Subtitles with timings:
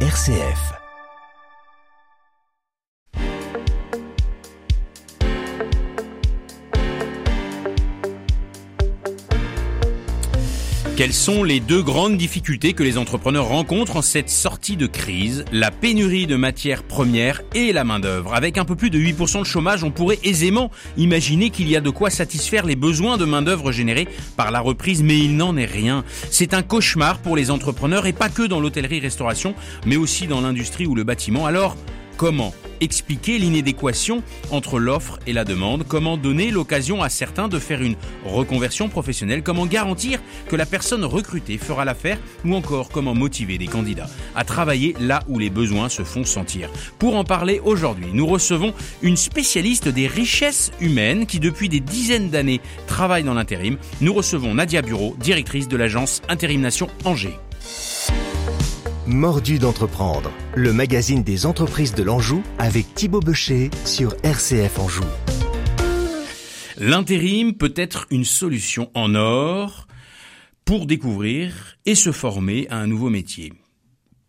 [0.00, 0.85] RCF.
[11.06, 15.44] Quelles sont les deux grandes difficultés que les entrepreneurs rencontrent en cette sortie de crise?
[15.52, 18.34] La pénurie de matières premières et la main-d'œuvre.
[18.34, 21.80] Avec un peu plus de 8% de chômage, on pourrait aisément imaginer qu'il y a
[21.80, 25.64] de quoi satisfaire les besoins de main-d'œuvre générés par la reprise, mais il n'en est
[25.64, 26.02] rien.
[26.32, 29.54] C'est un cauchemar pour les entrepreneurs et pas que dans l'hôtellerie-restauration,
[29.86, 31.46] mais aussi dans l'industrie ou le bâtiment.
[31.46, 31.76] Alors,
[32.16, 37.82] comment expliquer l'inadéquation entre l'offre et la demande, comment donner l'occasion à certains de faire
[37.82, 43.58] une reconversion professionnelle, comment garantir que la personne recrutée fera l'affaire ou encore comment motiver
[43.58, 46.70] des candidats à travailler là où les besoins se font sentir.
[46.98, 52.30] Pour en parler aujourd'hui, nous recevons une spécialiste des richesses humaines qui depuis des dizaines
[52.30, 53.76] d'années travaille dans l'intérim.
[54.00, 57.38] Nous recevons Nadia Bureau, directrice de l'agence Intérim Nation Angers.
[59.08, 65.04] Mordu d'entreprendre, le magazine des entreprises de l'Anjou avec Thibaut Becher sur RCF Anjou.
[66.76, 69.86] L'intérim peut être une solution en or
[70.64, 73.52] pour découvrir et se former à un nouveau métier.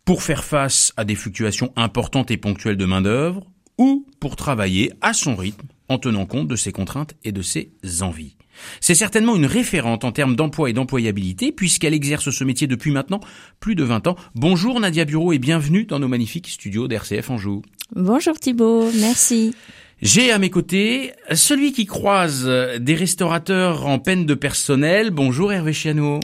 [0.04, 5.12] Pour faire face à des fluctuations importantes et ponctuelles de main-d'œuvre ou pour travailler à
[5.12, 8.36] son rythme en tenant compte de ses contraintes et de ses envies.
[8.80, 13.20] C'est certainement une référente en termes d'emploi et d'employabilité puisqu'elle exerce ce métier depuis maintenant
[13.60, 14.16] plus de 20 ans.
[14.34, 17.62] Bonjour Nadia Bureau et bienvenue dans nos magnifiques studios d'RCF Anjou.
[17.94, 19.54] Bonjour Thibault, merci.
[20.00, 25.10] J'ai à mes côtés celui qui croise des restaurateurs en peine de personnel.
[25.10, 26.20] Bonjour Hervé Chiano.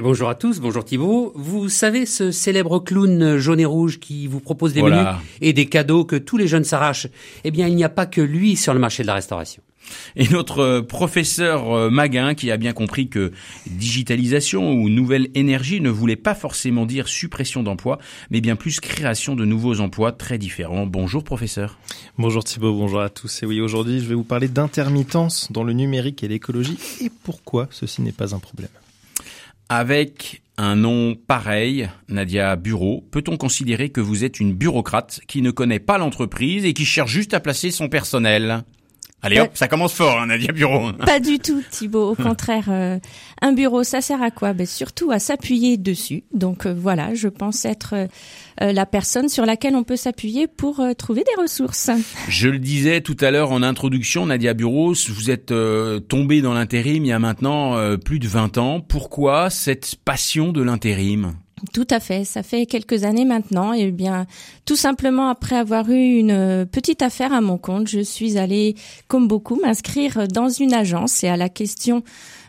[0.00, 1.32] Bonjour à tous, bonjour Thibault.
[1.34, 5.06] Vous savez ce célèbre clown jaune et rouge qui vous propose des menus
[5.40, 7.08] et des cadeaux que tous les jeunes s'arrachent?
[7.44, 9.62] Eh bien, il n'y a pas que lui sur le marché de la restauration.
[10.16, 13.32] Et notre euh, professeur euh, Maguin qui a bien compris que
[13.66, 17.98] digitalisation ou nouvelle énergie ne voulait pas forcément dire suppression d'emplois,
[18.30, 20.86] mais bien plus création de nouveaux emplois très différents.
[20.86, 21.78] Bonjour professeur.
[22.18, 23.42] Bonjour Thibault, bonjour à tous.
[23.42, 27.68] Et oui, aujourd'hui je vais vous parler d'intermittence dans le numérique et l'écologie et pourquoi
[27.70, 28.70] ceci n'est pas un problème?
[29.68, 35.50] Avec un nom pareil, Nadia Bureau, peut-on considérer que vous êtes une bureaucrate qui ne
[35.50, 38.64] connaît pas l'entreprise et qui cherche juste à placer son personnel?
[39.26, 40.92] Allez hop, ça commence fort, hein, Nadia Bureau.
[40.92, 42.10] Pas du tout, Thibaut.
[42.10, 43.00] Au contraire, euh,
[43.42, 44.52] un bureau, ça sert à quoi?
[44.52, 46.22] Ben, Surtout à s'appuyer dessus.
[46.32, 48.06] Donc euh, voilà, je pense être euh,
[48.72, 51.90] la personne sur laquelle on peut s'appuyer pour trouver des ressources.
[52.28, 55.52] Je le disais tout à l'heure en introduction, Nadia Bureau, vous êtes
[56.08, 58.80] tombée dans l'intérim il y a maintenant plus de 20 ans.
[58.80, 61.34] Pourquoi cette passion de l'intérim?
[61.72, 63.72] Tout à fait, ça fait quelques années maintenant.
[63.72, 64.26] Et bien,
[64.66, 68.74] tout simplement après avoir eu une petite affaire à mon compte, je suis allée,
[69.08, 71.24] comme beaucoup, m'inscrire dans une agence.
[71.24, 72.02] Et à la question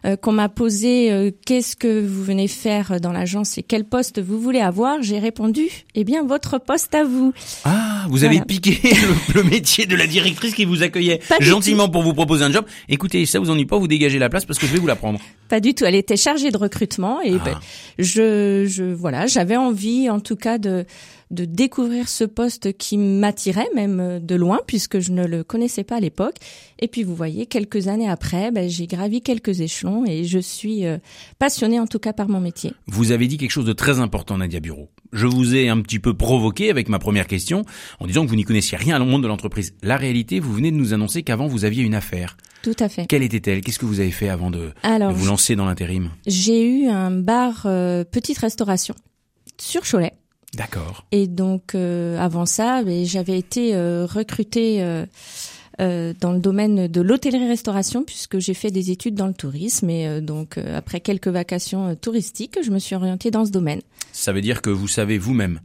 [0.06, 4.22] euh, qu'on m'a posé euh, qu'est-ce que vous venez faire dans l'agence et quel poste
[4.22, 7.34] vous voulez avoir, j'ai répondu eh bien votre poste à vous.
[7.66, 8.80] Ah, vous avez piqué
[9.36, 12.66] le, métier de la directrice qui vous accueillait gentiment pour vous proposer un job.
[12.90, 14.96] Écoutez, ça vous ennuie pas, vous dégagez la place parce que je vais vous la
[14.96, 15.20] prendre.
[15.50, 17.44] Pas du tout, elle était chargée de recrutement et ah.
[17.44, 17.60] ben,
[17.98, 20.86] je je voilà, j'avais envie en tout cas de
[21.32, 25.98] de découvrir ce poste qui m'attirait même de loin puisque je ne le connaissais pas
[25.98, 26.36] à l'époque.
[26.80, 30.86] Et puis vous voyez, quelques années après, ben, j'ai gravi quelques échelons et je suis
[30.86, 30.98] euh,
[31.40, 32.74] passionnée en tout cas par mon métier.
[32.88, 34.90] Vous avez dit quelque chose de très important, Nadia Bureau.
[35.14, 37.64] Je vous ai un petit peu provoqué avec ma première question
[38.00, 39.74] en disant que vous n'y connaissiez rien au monde de l'entreprise.
[39.82, 42.38] La réalité, vous venez de nous annoncer qu'avant vous aviez une affaire.
[42.62, 43.06] Tout à fait.
[43.08, 43.62] Quelle était-elle?
[43.62, 46.10] Qu'est-ce que vous avez fait avant de, vous lancer dans l'intérim?
[46.26, 48.96] J'ai eu un bar euh, petite restauration
[49.58, 50.14] sur Cholet.
[50.58, 51.06] D'accord.
[51.12, 57.02] Et donc euh, avant ça, ben, j'avais été euh, recrutée euh, dans le domaine de
[57.02, 62.58] l'hôtellerie-restauration puisque j'ai fait des études dans le tourisme et donc après quelques vacations touristiques,
[62.64, 63.82] je me suis orientée dans ce domaine.
[64.12, 65.60] Ça veut dire que vous savez vous-même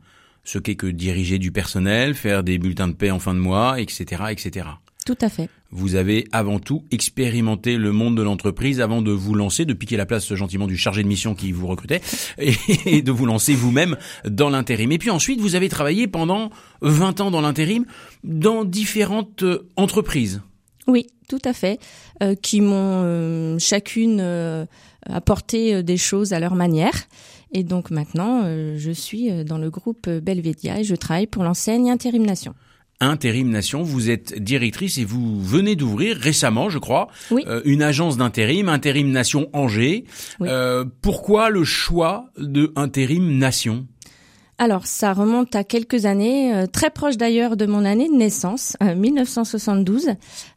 [0.45, 3.81] ce qu'est que diriger du personnel, faire des bulletins de paie en fin de mois,
[3.81, 4.67] etc., etc.
[5.05, 5.49] Tout à fait.
[5.71, 9.97] Vous avez avant tout expérimenté le monde de l'entreprise avant de vous lancer, de piquer
[9.97, 12.01] la place gentiment du chargé de mission qui vous recrutait,
[12.39, 14.93] et de vous lancer vous-même dans l'intérim.
[14.93, 16.51] Et puis ensuite, vous avez travaillé pendant
[16.83, 17.85] 20 ans dans l'intérim
[18.23, 20.43] dans différentes euh, entreprises.
[20.87, 21.81] Oui, tout à fait,
[22.23, 24.21] euh, qui m'ont euh, chacune
[25.07, 26.95] apporté des choses à leur manière.
[27.53, 28.45] Et donc maintenant,
[28.77, 32.55] je suis dans le groupe Belvedia et je travaille pour l'enseigne Intérim Nation.
[33.07, 33.83] Intérim Nation.
[33.83, 39.11] Vous êtes directrice et vous venez d'ouvrir récemment, je crois, euh, une agence d'intérim, Intérim
[39.11, 40.05] Nation Angers.
[40.41, 43.87] Euh, pourquoi le choix de Intérim Nation?
[44.59, 48.77] Alors, ça remonte à quelques années, euh, très proche d'ailleurs de mon année de naissance,
[48.81, 50.11] 1972.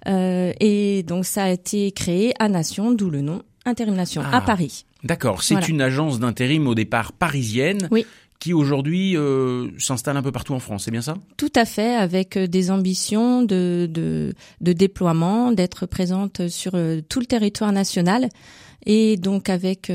[0.06, 4.42] et donc, ça a été créé à Nation, d'où le nom Intérim Nation, à ah.
[4.42, 4.86] Paris.
[5.04, 8.08] D'accord, c'est une agence d'intérim au départ parisienne oui
[8.40, 11.16] qui aujourd'hui euh, s'installe un peu partout en France, c'est bien ça?
[11.38, 17.02] Tout à fait, avec euh, des ambitions de, de, de déploiement, d'être présente sur euh,
[17.08, 18.30] tout le territoire national
[18.88, 19.92] et donc avec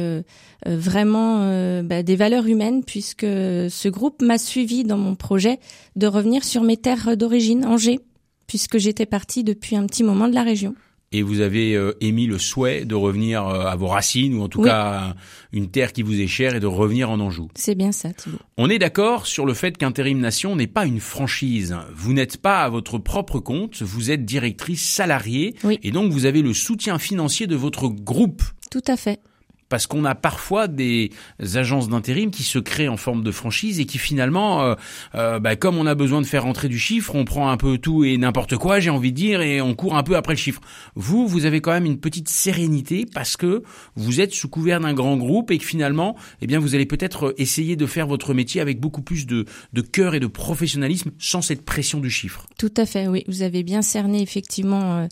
[0.66, 5.60] vraiment bah, des valeurs humaines puisque ce groupe m'a suivi dans mon projet
[5.94, 8.00] de revenir sur mes terres d'origine, Angers,
[8.48, 10.74] puisque j'étais partie depuis un petit moment de la région
[11.12, 14.48] et vous avez euh, émis le souhait de revenir euh, à vos racines ou en
[14.48, 15.14] tout cas
[15.52, 17.48] une terre qui vous est chère et de revenir en Anjou.
[17.56, 18.38] C'est bien ça, Thibault.
[18.56, 21.76] On est d'accord sur le fait qu'Intérim Nation n'est pas une franchise.
[21.94, 26.42] Vous n'êtes pas à votre propre compte, vous êtes directrice salariée et donc vous avez
[26.42, 28.42] le soutien financier de votre groupe.
[28.70, 29.20] Tout à fait
[29.70, 31.12] parce qu'on a parfois des
[31.54, 34.74] agences d'intérim qui se créent en forme de franchise et qui finalement, euh,
[35.14, 37.78] euh, bah, comme on a besoin de faire rentrer du chiffre, on prend un peu
[37.78, 40.38] tout et n'importe quoi, j'ai envie de dire, et on court un peu après le
[40.38, 40.60] chiffre.
[40.96, 43.62] Vous, vous avez quand même une petite sérénité parce que
[43.94, 47.32] vous êtes sous couvert d'un grand groupe et que finalement, eh bien, vous allez peut-être
[47.38, 51.42] essayer de faire votre métier avec beaucoup plus de, de cœur et de professionnalisme sans
[51.42, 52.46] cette pression du chiffre.
[52.58, 53.22] Tout à fait, oui.
[53.28, 55.06] Vous avez bien cerné effectivement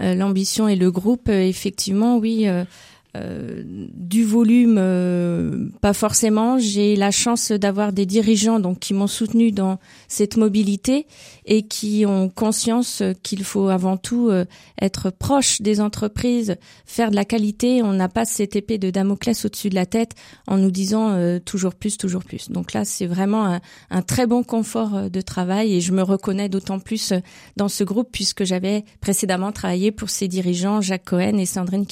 [0.00, 1.28] euh, l'ambition et le groupe.
[1.28, 2.48] effectivement, oui.
[3.14, 6.58] Euh, du volume, euh, pas forcément.
[6.58, 9.78] J'ai la chance d'avoir des dirigeants donc qui m'ont soutenu dans
[10.08, 11.06] cette mobilité
[11.44, 14.46] et qui ont conscience qu'il faut avant tout euh,
[14.80, 16.56] être proche des entreprises,
[16.86, 17.82] faire de la qualité.
[17.82, 20.14] On n'a pas cette épée de Damoclès au-dessus de la tête
[20.46, 22.48] en nous disant toujours plus, toujours plus.
[22.50, 23.60] Donc là, c'est vraiment un,
[23.90, 27.12] un, très bon confort de travail et je me reconnais d'autant plus
[27.56, 31.86] dans ce groupe puisque j'avais précédemment travaillé pour ces dirigeants Jacques Cohen et Sandrine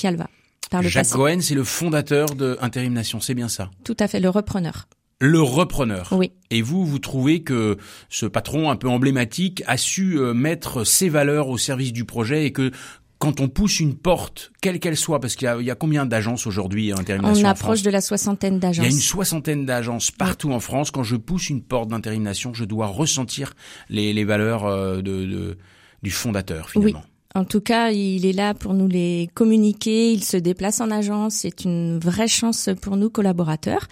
[0.71, 0.89] Kialva.
[0.89, 3.71] Jacques Cohen, c'est le fondateur de Intérim Nation, c'est bien ça?
[3.85, 4.89] Tout à fait, le repreneur.
[5.21, 6.09] Le repreneur.
[6.13, 6.33] Oui.
[6.51, 7.77] Et vous, vous trouvez que
[8.09, 12.47] ce patron un peu emblématique a su euh, mettre ses valeurs au service du projet
[12.47, 12.71] et que
[13.19, 16.91] quand on pousse une porte, quelle qu'elle soit, parce qu'il y, a combien d'agences aujourd'hui
[16.91, 18.83] à Intérim Nation On approche de la soixantaine d'agences.
[18.87, 20.91] Il y a une soixantaine d'agences partout en France.
[20.91, 23.53] Quand je pousse une porte d'Intérim Nation, je dois ressentir
[23.91, 25.59] les, les valeurs euh, de, de,
[26.03, 27.03] du fondateur finalement.
[27.35, 30.13] En tout cas, il est là pour nous les communiquer.
[30.13, 31.35] Il se déplace en agence.
[31.35, 33.87] C'est une vraie chance pour nous collaborateurs.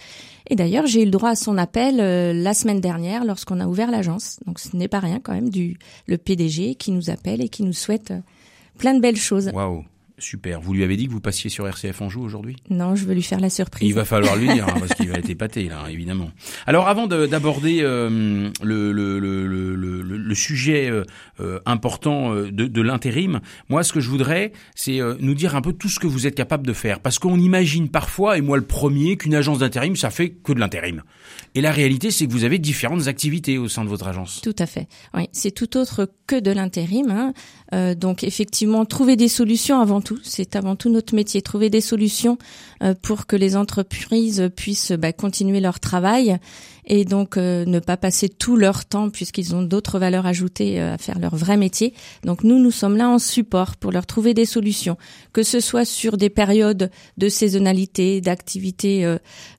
[0.49, 3.67] Et d'ailleurs, j'ai eu le droit à son appel euh, la semaine dernière lorsqu'on a
[3.67, 4.39] ouvert l'agence.
[4.45, 5.77] Donc ce n'est pas rien quand même du
[6.07, 8.19] le PDG qui nous appelle et qui nous souhaite euh,
[8.77, 9.51] plein de belles choses.
[10.19, 10.61] Super.
[10.61, 12.55] Vous lui avez dit que vous passiez sur RCF Anjou aujourd'hui?
[12.69, 13.87] Non, je veux lui faire la surprise.
[13.87, 16.31] Il va falloir lui dire, hein, parce qu'il va être épaté, là, évidemment.
[16.67, 21.03] Alors, avant d'aborder euh, le, le, le, le, sujet euh,
[21.39, 23.39] euh, important de, de l'intérim,
[23.69, 26.35] moi, ce que je voudrais, c'est nous dire un peu tout ce que vous êtes
[26.35, 26.99] capable de faire.
[26.99, 30.59] Parce qu'on imagine parfois, et moi le premier, qu'une agence d'intérim, ça fait que de
[30.59, 31.01] l'intérim.
[31.55, 34.41] Et la réalité, c'est que vous avez différentes activités au sein de votre agence.
[34.41, 34.87] Tout à fait.
[35.13, 37.09] Oui, c'est tout autre que de l'intérim.
[37.09, 37.33] Hein.
[37.73, 41.41] Euh, donc effectivement, trouver des solutions avant tout, c'est avant tout notre métier.
[41.41, 42.37] Trouver des solutions
[42.83, 46.37] euh, pour que les entreprises puissent bah, continuer leur travail
[46.85, 50.97] et donc euh, ne pas passer tout leur temps puisqu'ils ont d'autres valeurs ajoutées à
[50.97, 51.93] faire leur vrai métier.
[52.23, 54.97] Donc nous, nous sommes là en support pour leur trouver des solutions,
[55.33, 59.17] que ce soit sur des périodes de saisonnalité, d'activité,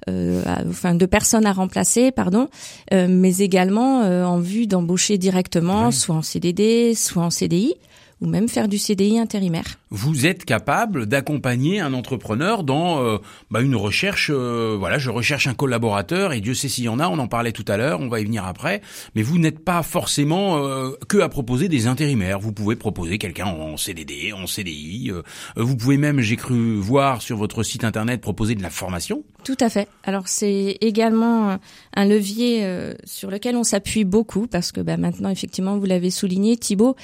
[0.08, 2.49] enfin de personnes à remplacer, pardon,
[2.91, 7.75] mais également en vue d'embaucher directement, soit en CDD, soit en CDI
[8.20, 13.19] ou même faire du CDI intérimaire vous êtes capable d'accompagner un entrepreneur dans euh,
[13.50, 14.31] bah, une recherche.
[14.32, 17.08] Euh, voilà, je recherche un collaborateur et Dieu sait s'il y en a.
[17.08, 18.00] On en parlait tout à l'heure.
[18.00, 18.82] On va y venir après.
[19.16, 22.38] Mais vous n'êtes pas forcément euh, que à proposer des intérimaires.
[22.38, 25.11] Vous pouvez proposer quelqu'un en CDD, en CDI.
[25.56, 29.25] vous pouvez même, j'ai cru voir sur votre site internet, proposer de la formation.
[29.42, 29.88] Tout à fait.
[30.04, 31.59] Alors c'est également
[31.94, 36.56] un levier sur lequel on s'appuie beaucoup parce que bah, maintenant, effectivement, vous l'avez souligné,
[36.56, 36.94] Thibault,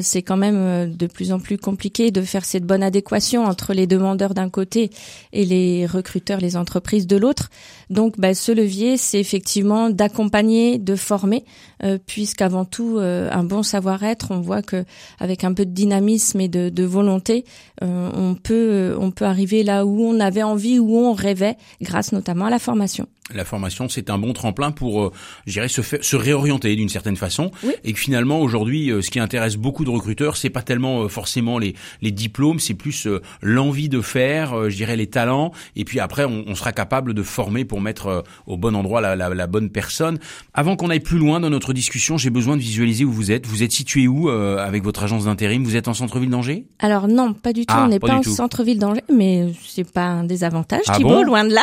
[0.00, 3.86] c'est quand même de plus en plus compliqué de faire cette bonne adéquation entre les
[3.86, 4.90] demandeurs d'un côté
[5.32, 7.50] et les recruteurs, les entreprises de l'autre.
[7.90, 11.44] Donc, bah, ce levier, c'est effectivement d'accompagner, de former,
[11.82, 14.84] euh, puisqu'avant tout, euh, un bon savoir-être, on voit que
[15.18, 17.44] avec un peu de dynamisme et de, de volonté,
[17.82, 22.12] euh, on peut on peut arriver là où on avait envie, où on rêvait, grâce
[22.12, 25.12] notamment à la formation la formation, c'est un bon tremplin pour, euh,
[25.46, 27.50] je dirais, se, se réorienter d'une certaine façon.
[27.84, 31.08] Et que finalement, aujourd'hui, euh, ce qui intéresse beaucoup de recruteurs, c'est pas tellement euh,
[31.08, 33.08] forcément les, les diplômes, c'est plus
[33.42, 35.52] l'envie de faire, je dirais, les talents.
[35.76, 39.16] Et puis après, on, on sera capable de former pour mettre au bon endroit la,
[39.16, 40.18] la, la bonne personne.
[40.54, 43.46] Avant qu'on aille plus loin dans notre discussion, j'ai besoin de visualiser où vous êtes.
[43.46, 45.64] Vous êtes situé où avec votre agence d'intérim?
[45.64, 46.66] Vous êtes en centre-ville d'Angers?
[46.78, 47.74] Alors non, pas du tout.
[47.76, 51.44] Ah, on n'est pas, en centre-ville d'Angers, mais c'est pas un désavantage, ah Thibault, loin
[51.44, 51.62] de là.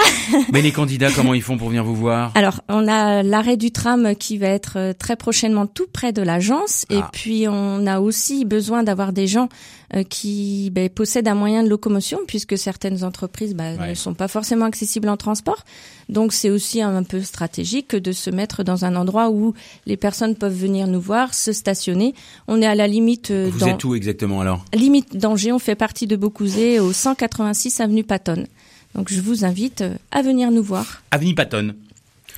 [0.52, 3.58] mais les candidats, comment ils font font pour venir vous voir Alors, on a l'arrêt
[3.58, 6.86] du tram qui va être euh, très prochainement tout près de l'agence.
[6.90, 7.10] Et Ah.
[7.12, 9.50] puis, on a aussi besoin d'avoir des gens
[9.96, 13.90] euh, qui ben, possèdent un moyen de locomotion, puisque certaines entreprises ben, Ouais.
[13.90, 15.64] ne sont pas forcément accessibles en transport.
[16.10, 19.54] Donc, c'est aussi un peu stratégique de se mettre dans un endroit où
[19.86, 22.14] les personnes peuvent venir nous voir, se stationner.
[22.50, 24.64] On est à la limite euh, Vous dans êtes où exactement alors?
[24.74, 25.52] Limite d'Angers.
[25.54, 28.46] On fait partie de Beaucouzé au 186 avenue Patton.
[28.98, 31.02] Donc, je vous invite euh, à venir nous voir.
[31.12, 31.76] Avenue Patton.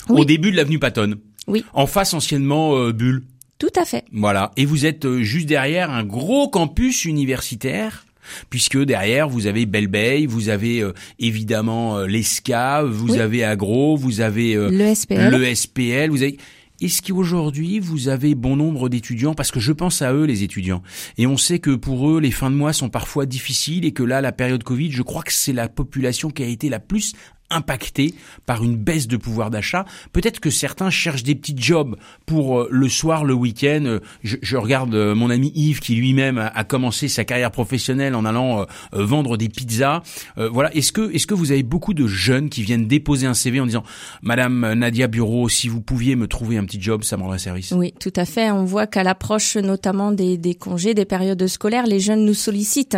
[0.10, 0.22] Oui.
[0.22, 1.16] Au début de l'avenue Patton.
[1.48, 1.64] Oui.
[1.74, 3.24] En face anciennement euh, Bulle.
[3.58, 4.04] Tout à fait.
[4.12, 4.52] Voilà.
[4.58, 8.06] Et vous êtes euh, juste derrière un gros campus universitaire.
[8.52, 13.20] Puisque derrière vous avez Belleveille, vous avez euh, évidemment euh, l'ESCA, vous Oui.
[13.20, 15.32] avez Agro, vous avez euh, Le SPL.
[15.36, 16.38] le SPL, vous avez
[16.82, 19.34] est-ce qu'aujourd'hui vous avez bon nombre d'étudiants?
[19.34, 20.82] Parce que je pense à eux, les étudiants.
[21.18, 24.04] Et on sait que pour eux, les fins de mois sont parfois difficiles et que
[24.04, 27.14] là, la période Covid, je crois que c'est la population qui a été la plus
[27.50, 28.14] impactée
[28.46, 29.86] par une baisse de pouvoir d'achat.
[30.14, 33.84] Peut-être que certains cherchent des petits jobs pour euh, le soir, le week-end.
[33.86, 38.16] Euh, Je, je regarde euh, mon ami Yves qui lui-même a, commencé sa carrière professionnelle
[38.16, 40.02] en allant vendre des pizzas.
[40.38, 40.74] Euh, voilà.
[40.76, 43.66] Est-ce que est-ce que vous avez beaucoup de jeunes qui viennent déposer un CV en
[43.66, 43.84] disant
[44.22, 47.72] Madame Nadia Bureau, si vous pouviez me trouver un petit job, ça me rendrait service?
[47.72, 48.52] Oui, tout à fait.
[48.52, 52.98] On voit qu'à l'approche notamment des, des congés, des périodes scolaires, les jeunes nous sollicitent.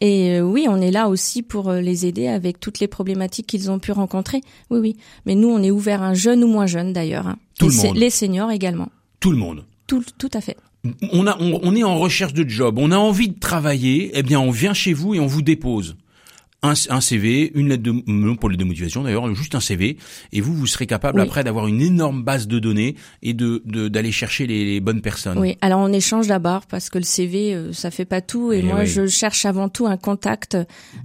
[0.00, 3.46] Et euh, oui, on est là aussi pour euh, les aider avec toutes les problématiques
[3.46, 4.40] qu'ils ont pu rencontrer.
[4.70, 4.96] Oui, oui.
[5.26, 7.26] Mais nous, on est ouvert à jeunes ou moins jeunes d'ailleurs.
[7.28, 7.36] hein.
[7.58, 7.96] Tout le Et c'est- monde.
[7.98, 8.88] Les seniors également.
[9.20, 9.64] Tout le monde.
[9.86, 10.56] Tout, tout à fait.
[11.12, 14.24] On a, on, on est en recherche de job, on a envie de travailler, eh
[14.24, 15.94] bien on vient chez vous et on vous dépose
[16.62, 19.96] un, un CV, une lettre de, non pour les de motivation d'ailleurs, juste un CV,
[20.32, 21.26] et vous vous serez capable Oui.
[21.26, 25.00] après d'avoir une énorme base de données et de de- d'aller chercher les, les bonnes
[25.02, 25.38] personnes.
[25.38, 25.56] Oui.
[25.60, 28.52] Alors on échange d'abord parce que le CV, euh, ça fait pas tout.
[28.52, 30.56] Et, Eh moi, je cherche avant tout un contact,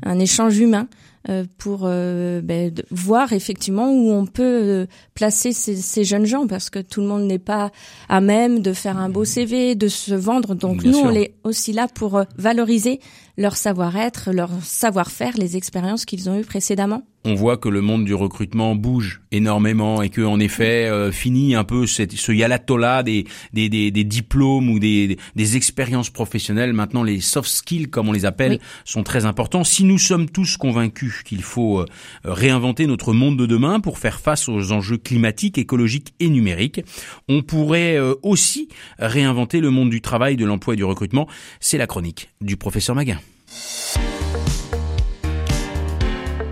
[0.03, 0.87] un échange humain.
[1.29, 6.25] euh, pour euh, ben, de- voir effectivement où on peut euh, placer ces, ces jeunes
[6.25, 7.71] gens parce que tout le monde n'est pas
[8.07, 10.55] à même de faire un beau CV, de se vendre.
[10.55, 11.07] Donc Bien nous, sûr.
[11.07, 13.01] on est aussi là pour valoriser
[13.37, 17.03] leur savoir-être, leur savoir-faire, les expériences qu'ils ont eues précédemment.
[17.25, 21.55] On voit que le monde du recrutement bouge énormément et que en effet euh, fini
[21.55, 26.71] un peu cette, ce yalatola des, des, des, des diplômes ou des, des expériences professionnelles.
[26.71, 28.59] Maintenant, les soft skills, comme on les appelle, Oui.
[28.85, 29.65] sont très importants.
[29.65, 31.85] Si nous sommes tous convaincus qu'il faut euh,
[32.23, 36.81] réinventer notre monde de demain pour faire face aux enjeux climatiques, écologiques et numériques,
[37.27, 41.27] on pourrait euh, aussi réinventer le monde du travail, de l'emploi et du recrutement.
[41.59, 43.19] C'est la chronique du professeur Maguin.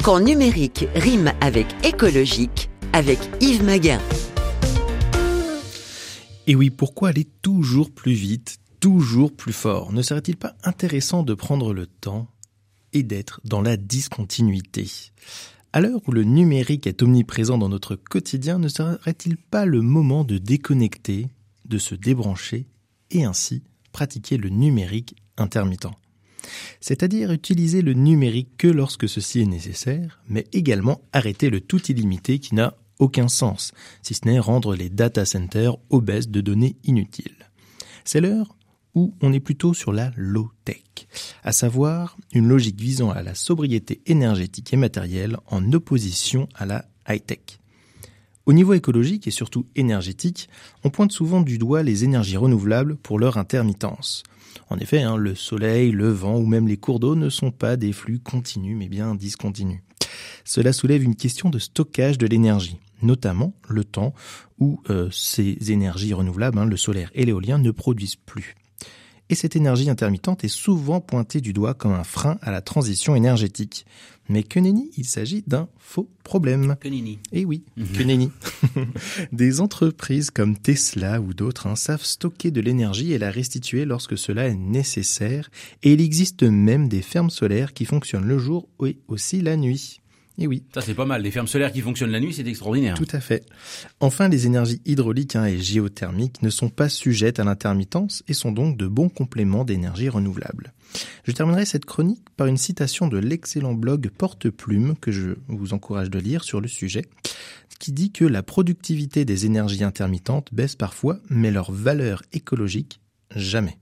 [0.04, 4.00] Quand numérique rime avec écologique, avec Yves Maguin.
[6.46, 9.92] Et oui, pourquoi aller toujours plus vite, toujours plus fort?
[9.92, 12.28] Ne serait-il pas intéressant de prendre le temps
[12.94, 14.88] et d'être dans la discontinuité?
[15.74, 20.24] À l'heure où le numérique est omniprésent dans notre quotidien, ne serait-il pas le moment
[20.24, 21.30] de déconnecter,
[21.66, 22.68] de se débrancher
[23.10, 25.88] et ainsi pratiquer le numérique intermittent?
[26.82, 32.40] C'est-à-dire utiliser le numérique que lorsque ceci est nécessaire, mais également arrêter le tout illimité
[32.40, 37.50] qui n'a aucun sens, si ce n'est rendre les data centers obèses de données inutiles.
[38.04, 38.56] C'est l'heure
[38.94, 40.82] où on est plutôt sur la low-tech,
[41.44, 46.86] à savoir une logique visant à la sobriété énergétique et matérielle en opposition à la
[47.08, 47.60] high-tech.
[48.46, 50.50] Au niveau écologique et surtout énergétique,
[50.84, 54.24] on pointe souvent du doigt les énergies renouvelables pour leur intermittence.
[54.70, 57.78] En effet, hein, le soleil, le vent ou même les cours d'eau ne sont pas
[57.78, 59.82] des flux continus mais bien discontinus.
[60.44, 64.14] Cela soulève une question de stockage de l'énergie, notamment le temps
[64.60, 68.56] où euh, ces énergies renouvelables, hein, le solaire et l'éolien, ne produisent plus.
[69.30, 73.16] Et cette énergie intermittente est souvent pointée du doigt comme un frein à la transition
[73.16, 73.86] énergétique.
[74.30, 76.76] Mais que nenni, il s'agit d'un faux problème.
[76.80, 76.90] Que.
[77.32, 78.32] Eh oui, que nenni.
[79.32, 84.18] Des entreprises comme Tesla ou d'autres hein, savent stocker de l'énergie et la restituer lorsque
[84.18, 85.50] cela est nécessaire.
[85.84, 90.02] Et il existe même des fermes solaires qui fonctionnent le jour et aussi la nuit.
[90.38, 91.22] Eh oui, Ça c'est pas mal.
[91.22, 92.96] Les fermes solaires qui fonctionnent la nuit, c'est extraordinaire.
[92.96, 93.46] tout à fait.
[94.00, 98.52] Enfin, les énergies hydrauliques hein, et géothermiques ne sont pas sujettes à l'intermittence et sont
[98.52, 100.74] donc de bons compléments d'énergie renouvelable.
[101.24, 106.10] Je terminerai cette chronique par une citation de l'excellent blog Porte-Plume que je vous encourage
[106.10, 107.06] de lire sur le sujet,
[107.80, 113.00] qui dit que la productivité des énergies intermittentes baisse parfois, mais leur valeur écologique
[113.36, 113.78] jamais.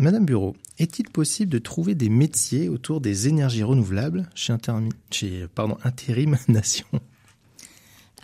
[0.00, 4.54] Madame Bureau, est-il possible de trouver des métiers autour des énergies renouvelables chez,
[5.10, 6.86] chez pardon, Intérim Nation?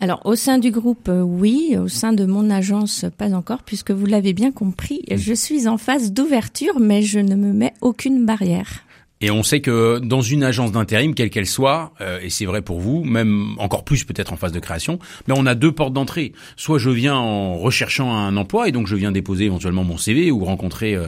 [0.01, 1.77] Alors, au sein du groupe, euh, oui.
[1.79, 5.77] Au sein de mon agence, pas encore, puisque vous l'avez bien compris, je suis en
[5.77, 8.86] phase d'ouverture, mais je ne me mets aucune barrière.
[9.23, 12.61] Et on sait que dans une agence d'intérim, quelle qu'elle soit, euh, et c'est vrai
[12.61, 15.95] pour vous, même encore plus peut-être en phase de création, mais on a deux portes
[15.95, 16.33] d'entrée.
[16.57, 20.31] Soit je viens en recherchant un emploi et donc je viens déposer éventuellement mon CV
[20.31, 21.07] ou rencontrer euh,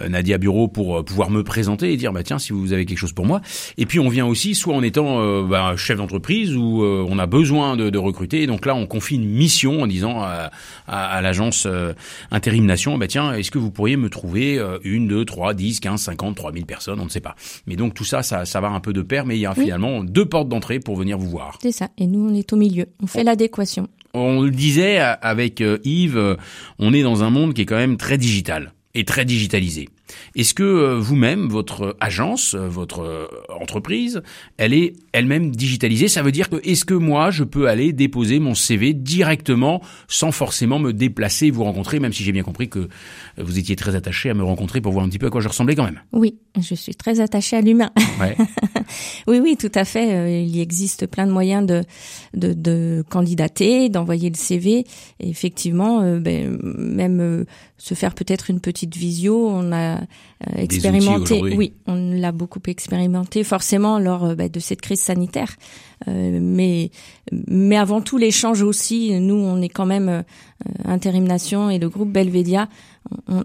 [0.00, 2.98] euh, Nadia Bureau pour pouvoir me présenter et dire bah tiens si vous avez quelque
[2.98, 3.40] chose pour moi.
[3.76, 7.76] Et puis on vient aussi soit en étant bah, chef d'entreprise où on a besoin
[7.76, 8.42] de, de, recruter.
[8.42, 10.50] Et donc là on confie une mission en disant à,
[10.86, 11.66] à, l'agence
[12.30, 16.02] intérim nation bah tiens est-ce que vous pourriez me trouver une, deux, trois, dix, quinze,
[16.02, 17.34] cinquante, trois mille personnes, on ne sait pas.
[17.66, 19.54] Mais donc tout ça, ça, ça va un peu de pair, mais il y a
[19.54, 21.58] finalement deux portes d'entrée pour venir vous voir.
[21.62, 21.88] C'est ça.
[21.98, 22.86] Et nous, on est au milieu.
[23.02, 23.88] On fait l'adéquation.
[24.14, 26.36] On le disait avec euh, Yves, euh,
[26.78, 29.88] on est dans un monde qui est quand même très digital et très digitalisé.
[30.34, 33.26] Est-ce que euh, vous-même, votre agence, euh, votre euh,
[33.60, 34.22] entreprise,
[34.56, 36.08] elle est elle-même digitalisée?
[36.08, 40.32] Ça veut dire que est-ce que moi, je peux aller déposer mon CV directement sans
[40.32, 42.88] forcément me déplacer et vous rencontrer, même si j'ai bien compris que
[43.36, 45.48] vous étiez très attaché à me rencontrer pour voir un petit peu à quoi je
[45.48, 46.00] ressemblais quand même?
[46.12, 47.90] Oui, je suis très attaché à l'humain.
[49.26, 50.42] oui, oui, tout à fait.
[50.42, 51.84] Il y existe plein de moyens de,
[52.34, 54.84] de, de candidater, d'envoyer le CV.
[55.20, 57.44] Et effectivement, ben, même
[57.76, 61.40] se faire peut-être une petite visio, on a euh, expérimenté.
[61.42, 65.56] Oui, on l'a beaucoup expérimenté, forcément lors euh, bah, de cette crise sanitaire.
[66.06, 66.90] Euh, mais
[67.46, 69.18] mais avant tout l'échange aussi.
[69.18, 70.22] Nous, on est quand même
[70.84, 72.68] Intérim Nation et le groupe Belvedia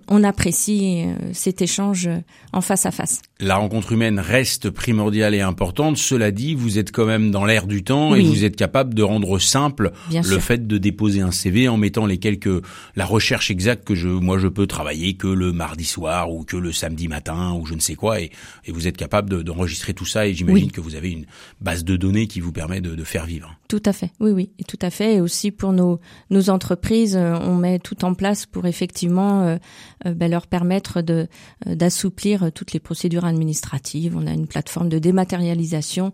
[0.08, 2.20] on, apprécie euh, cet échange euh,
[2.52, 3.22] en face à face.
[3.40, 5.98] La rencontre humaine reste primordiale et importante.
[5.98, 9.04] Cela dit, vous êtes quand même dans l'air du temps et vous êtes capable de
[9.04, 12.64] rendre simple le fait de déposer un CV en mettant les quelques
[12.96, 16.58] la recherche exacte que je moi je peux travailler que le mardi soir ou que
[16.58, 18.32] le samedi matin ou je ne sais quoi et,
[18.68, 21.26] vous êtes capable d'enregistrer tout ça et j'imagine que vous avez une
[21.62, 23.56] base de données qui vous permet de, de, faire vivre.
[23.74, 25.16] Tout à fait, oui oui, et tout à fait.
[25.16, 26.00] Et aussi pour nos
[26.30, 29.58] nos entreprises, euh, on met tout en place pour effectivement euh,
[30.06, 31.28] euh, ben, leur permettre de
[31.66, 34.16] d'assouplir toutes les procédures administratives.
[34.16, 36.14] On a une plateforme de dématérialisation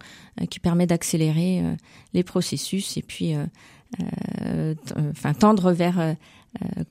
[0.50, 1.62] qui permet d'accélérer
[2.14, 3.36] les processus et puis
[5.12, 6.16] enfin tendre vers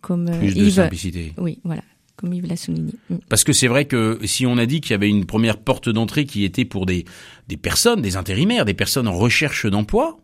[0.02, 1.32] comme plus de simplicité.
[1.38, 1.82] Oui, voilà
[2.16, 2.92] comme Yves l'a souligné.
[3.08, 3.18] Mm.
[3.28, 5.88] Parce que c'est vrai que si on a dit qu'il y avait une première porte
[5.88, 7.04] d'entrée qui était pour des,
[7.46, 10.18] des personnes, des intérimaires, des personnes en recherche d'emploi,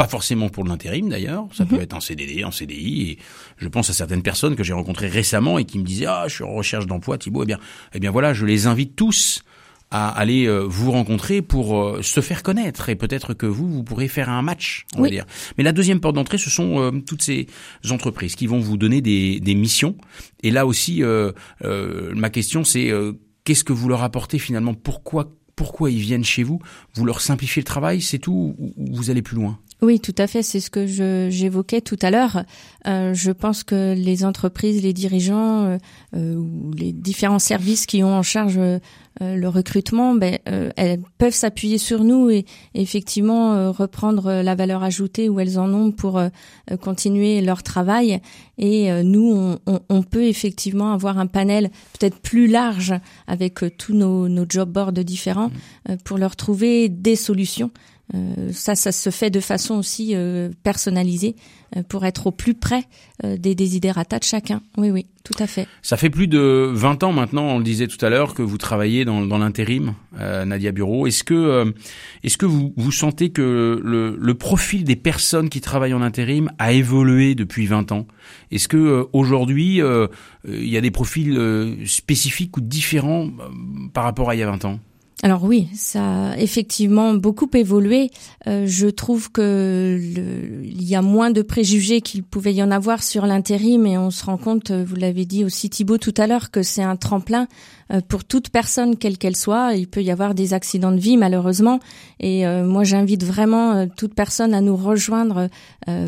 [0.00, 1.82] pas forcément pour l'intérim d'ailleurs, ça peut mhm.
[1.82, 3.02] être en CDD, en CDI.
[3.02, 3.18] Et
[3.58, 6.36] je pense à certaines personnes que j'ai rencontrées récemment et qui me disaient ah je
[6.36, 7.42] suis en recherche d'emploi Thibaut.
[7.42, 7.58] Eh bien,
[7.92, 9.42] eh bien voilà, je les invite tous
[9.90, 13.82] à aller euh, vous rencontrer pour euh, se faire connaître et peut-être que vous vous
[13.82, 15.26] pourrez faire un match on va dire.
[15.58, 17.48] Mais la deuxième porte d'entrée ce sont euh, toutes ces
[17.90, 19.96] entreprises qui vont vous donner des, des missions
[20.42, 21.02] et là aussi
[21.62, 22.90] ma question c'est
[23.44, 24.72] qu'est-ce que vous leur apportez finalement?
[24.72, 26.58] Pourquoi pourquoi ils viennent chez vous?
[26.94, 28.54] Vous leur simplifiez le travail c'est tout?
[28.58, 29.58] Ou vous allez plus loin?
[29.82, 30.42] Oui, tout à fait.
[30.42, 32.44] C'est ce que j'évoquais tout à l'heure.
[32.86, 35.78] Euh, je pense que les entreprises, les dirigeants euh,
[36.16, 38.60] euh, ou les différents services qui ont en charge
[39.20, 40.38] le recrutement, ben,
[40.76, 45.90] elles peuvent s'appuyer sur nous et, effectivement reprendre la valeur ajoutée où elles en ont
[45.90, 46.22] pour
[46.80, 48.20] continuer leur travail.
[48.56, 52.94] Et nous, on, on, peut effectivement avoir un panel peut-être plus large
[53.26, 55.50] avec tous nos, nos job boards différents
[55.88, 55.96] mmh.
[56.04, 57.72] pour leur trouver des solutions.
[58.14, 61.36] Euh, ça, ça se fait de façon aussi euh, personnalisée
[61.76, 62.84] euh, pour être au plus près
[63.22, 64.62] des désidératas de chacun.
[64.78, 65.68] Oui, oui, tout à fait.
[65.82, 68.56] Ça fait plus de 20 ans maintenant, on le disait tout à l'heure, que vous
[68.56, 71.06] travaillez dans, dans l'intérim, Nadia Bureau.
[71.06, 71.74] Est-ce que,
[72.24, 76.50] est-ce que vous, vous sentez que le, le, profil des personnes qui travaillent en intérim
[76.58, 78.06] a évolué depuis 20 ans?
[78.50, 79.82] Est-ce que aujourd'hui,
[80.48, 81.38] il y a des profils
[81.84, 83.28] spécifiques ou différents
[83.92, 84.80] par rapport à il y a 20 ans?
[85.22, 88.10] Alors oui, ça a effectivement beaucoup évolué.
[88.46, 93.02] Euh, je trouve que il y a moins de préjugés qu'il pouvait y en avoir
[93.02, 96.50] sur l'intérim et on se rend compte, vous l'avez dit aussi Thibault tout à l'heure,
[96.50, 97.46] que c'est un tremplin euh,
[98.08, 99.74] pour toute personne, quelle qu'elle soit.
[99.74, 101.80] Il peut y avoir des accidents de vie malheureusement,
[102.20, 105.48] et euh, moi j'invite vraiment euh, toute personne à nous rejoindre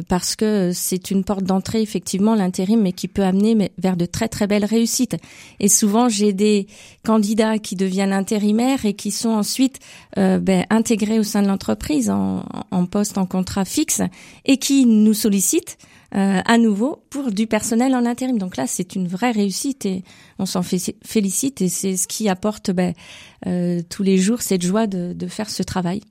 [0.09, 4.29] parce que c'est une porte d'entrée effectivement l'intérim, mais qui peut amener vers de très
[4.29, 5.17] très belles réussites.
[5.59, 6.69] Et souvent j'ai des
[7.05, 9.81] candidats qui deviennent intérimaires et qui sont ensuite
[10.17, 14.03] ben, intégrés au sein de l'entreprise en, en poste, en contrat fixe,
[14.45, 15.79] et qui nous sollicitent
[16.15, 18.39] euh, à nouveau pour du personnel en intérim.
[18.39, 20.05] Donc là, c'est une vraie réussite et
[20.39, 22.93] on s'en félicite et c'est ce qui apporte ben,
[23.47, 26.03] euh, tous les jours cette joie de, de faire ce travail.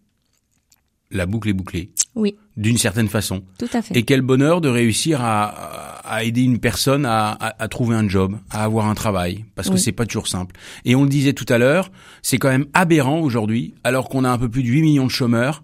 [1.11, 1.91] La boucle est bouclée.
[2.15, 2.35] Oui.
[2.57, 3.43] D'une certaine façon.
[3.59, 3.95] Tout à fait.
[3.95, 8.37] Et quel bonheur de réussir à, à aider une personne à, à, trouver un job,
[8.49, 10.55] à avoir un travail, parce que c'est pas toujours simple.
[10.83, 14.29] Et on le disait tout à l'heure, c'est quand même aberrant aujourd'hui, alors qu'on a
[14.29, 15.63] un peu plus de 8 millions de chômeurs,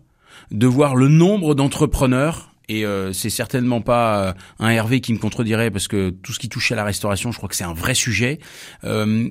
[0.51, 5.19] de voir le nombre d'entrepreneurs et euh, c'est certainement pas euh, un Hervé qui me
[5.19, 7.73] contredirait parce que tout ce qui touche à la restauration, je crois que c'est un
[7.73, 8.39] vrai sujet.
[8.83, 9.29] Euh,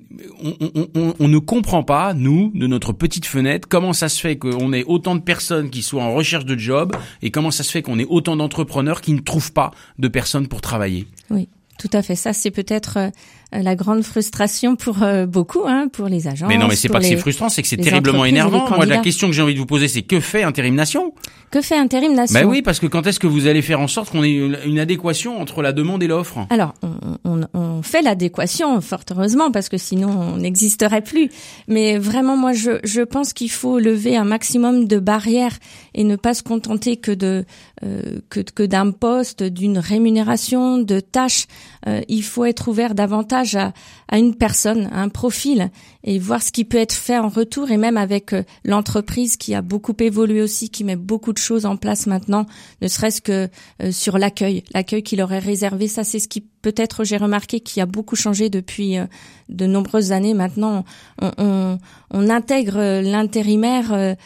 [1.21, 4.85] on, ne comprend pas, nous, de notre petite fenêtre, comment ça se fait qu'on ait
[4.85, 7.99] autant de personnes qui soient en recherche de job et comment ça se fait qu'on
[7.99, 11.07] ait autant d'entrepreneurs qui ne trouvent pas de personnes pour travailler?
[11.31, 11.49] Oui.
[11.79, 12.15] Tout à fait.
[12.15, 13.11] Ça, c'est peut-être euh,
[13.53, 16.49] la grande frustration pour euh, beaucoup, hein, pour les agents.
[16.49, 18.69] Mais non, mais c'est pas que c'est frustrant, c'est que c'est terriblement énervant.
[18.69, 21.13] Moi, la question que j'ai envie de vous poser, c'est que fait Intérim Nation?
[21.51, 22.41] Que fait Intérim Nation?
[22.41, 24.81] Ben oui, parce que quand est-ce que vous allez faire en sorte qu'on ait une
[24.81, 26.47] adéquation entre la demande et l'offre?
[26.51, 31.31] Alors, on, on, on fait l'adéquation, fort heureusement, parce que sinon on n'existerait plus.
[31.69, 35.57] Mais vraiment, moi, je, je pense qu'il faut lever un maximum de barrières
[35.95, 37.45] et ne pas se contenter que de
[37.85, 41.47] euh, que, que d'un poste, d'une rémunération, de tâches.
[41.87, 43.73] Euh, il faut être ouvert davantage à,
[44.13, 45.71] une personne, à un profil,
[46.07, 49.57] et voir ce qui peut être fait en retour, et même avec euh, l'entreprise qui
[49.57, 52.47] a beaucoup évolué aussi, qui met beaucoup de choses en place maintenant,
[52.81, 53.49] ne serait-ce que
[53.83, 55.89] euh, sur l'accueil, l'accueil qu'il aurait réservé.
[55.89, 59.07] Ça, c'est ce qui peut-être j'ai remarqué qui a beaucoup changé depuis euh,
[59.49, 60.33] de nombreuses années.
[60.33, 60.85] Maintenant,
[61.21, 61.79] on,
[62.13, 64.17] intègre l'intérimaire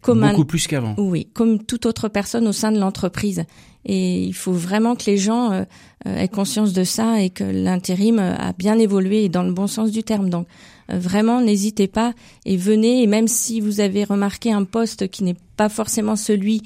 [0.00, 0.94] comme beaucoup plus qu'avant.
[0.96, 3.44] Oui, comme toute autre personne au sein de l'entreprise.
[3.84, 5.64] Et il faut vraiment que les gens
[6.04, 10.04] aient conscience de ça et que l'intérim a bien évolué dans le bon sens du
[10.04, 10.30] terme.
[10.30, 10.46] Donc
[10.88, 13.02] vraiment, n'hésitez pas et venez.
[13.02, 16.62] Et même si vous avez remarqué un poste qui n'est pas forcément celui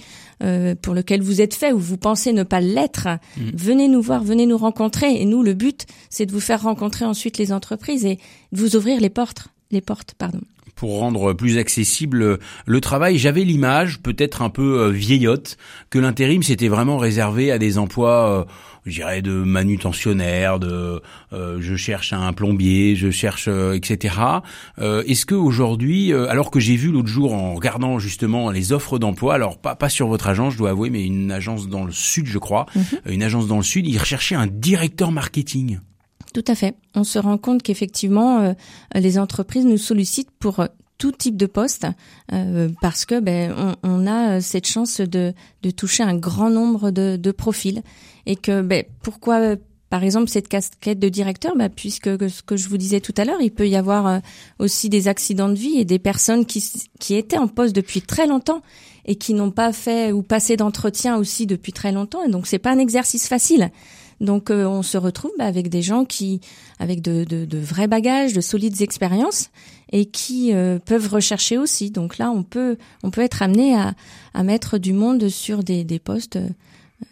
[0.82, 3.06] pour lequel vous êtes fait ou vous pensez ne pas l'être,
[3.36, 3.42] mmh.
[3.54, 5.20] venez nous voir, venez nous rencontrer.
[5.20, 8.16] Et nous, le but, c'est de vous faire rencontrer ensuite les entreprises et
[8.50, 9.46] de vous ouvrir les portes.
[9.70, 10.40] Les portes, pardon
[10.82, 13.16] pour rendre plus accessible le travail.
[13.16, 15.56] J'avais l'image, peut-être un peu euh, vieillotte,
[15.90, 18.44] que l'intérim c'était vraiment réservé à des emplois, euh,
[18.86, 24.16] je dirais, de manutentionnaire, de euh, je cherche un plombier, je cherche, etc.
[24.78, 29.34] Est-ce que aujourd'hui, alors que j'ai vu l'autre jour en regardant justement les offres d'emploi,
[29.34, 32.26] alors pas pas sur votre agence, je dois avouer, mais une agence dans le sud,
[32.26, 32.84] je crois, mhm.
[33.06, 35.78] une agence dans le sud, ils recherchaient un directeur marketing.
[36.32, 36.76] Tout à fait.
[36.94, 38.52] On se rend compte qu'effectivement, euh,
[38.94, 40.66] les entreprises nous sollicitent pour euh,
[41.02, 41.84] tout type de poste
[42.32, 45.34] euh, parce que ben on, a cette chance de,
[45.64, 47.82] de toucher un grand nombre de, de profils.
[48.24, 49.56] Et que ben pourquoi
[49.90, 51.56] par exemple cette casquette de directeur?
[51.56, 54.20] Ben, puisque ce que je vous disais tout à l'heure il peut y avoir
[54.60, 56.64] aussi des accidents de vie et des personnes qui
[57.00, 58.62] qui étaient en poste depuis très longtemps
[59.04, 62.22] et qui n'ont pas fait ou passé d'entretien aussi depuis très longtemps.
[62.22, 63.72] Et donc c'est pas un exercice facile
[64.22, 66.40] donc euh, on se retrouve bah, avec des gens qui,
[66.78, 69.50] avec de, de, vrais bagages, de solides expériences,
[69.90, 71.90] et qui euh, peuvent rechercher aussi.
[71.90, 76.38] Donc là, on peut, on peut être amené à, mettre du monde sur des, postes.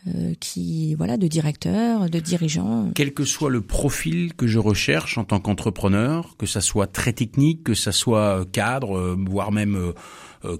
[0.06, 2.92] Euh, qui voilà de directeur, de dirigeant.
[2.94, 7.12] Quel que soit le profil que je recherche en tant qu'entrepreneur, que ça soit très
[7.12, 9.92] technique, que ça soit cadre, voire même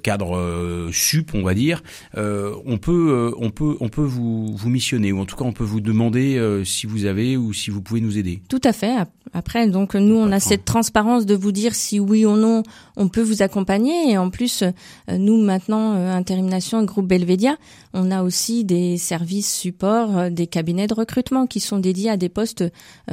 [0.02, 1.82] cadre euh, sup, on va dire,
[2.16, 5.52] euh, on peut on peut on peut vous vous missionner ou en tout cas on
[5.52, 8.42] peut vous demander si vous avez ou si vous pouvez nous aider.
[8.48, 8.94] Tout à fait.
[9.32, 12.62] Après, donc nous, on a cette transparence de vous dire si oui ou non
[12.96, 14.10] on peut vous accompagner.
[14.10, 14.64] Et en plus,
[15.08, 17.56] nous maintenant, Interimnation, groupe Belvedia,
[17.94, 22.28] on a aussi des services support, des cabinets de recrutement qui sont dédiés à des
[22.28, 22.64] postes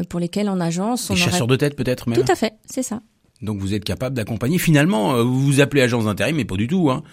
[0.09, 1.13] pour lesquels en agence on.
[1.13, 2.19] Des chasseurs de tête peut-être même.
[2.19, 3.01] Tout à fait, c'est ça.
[3.41, 4.57] Donc vous êtes capable d'accompagner.
[4.57, 6.89] Finalement, euh, vous vous appelez agence d'intérim, mais pas du tout.
[6.89, 7.03] Hein.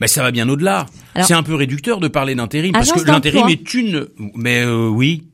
[0.00, 0.86] Mais ça va bien au-delà.
[1.22, 4.08] C'est un peu réducteur de parler d'intérim parce que l'intérim est une.
[4.34, 5.24] Mais euh, oui.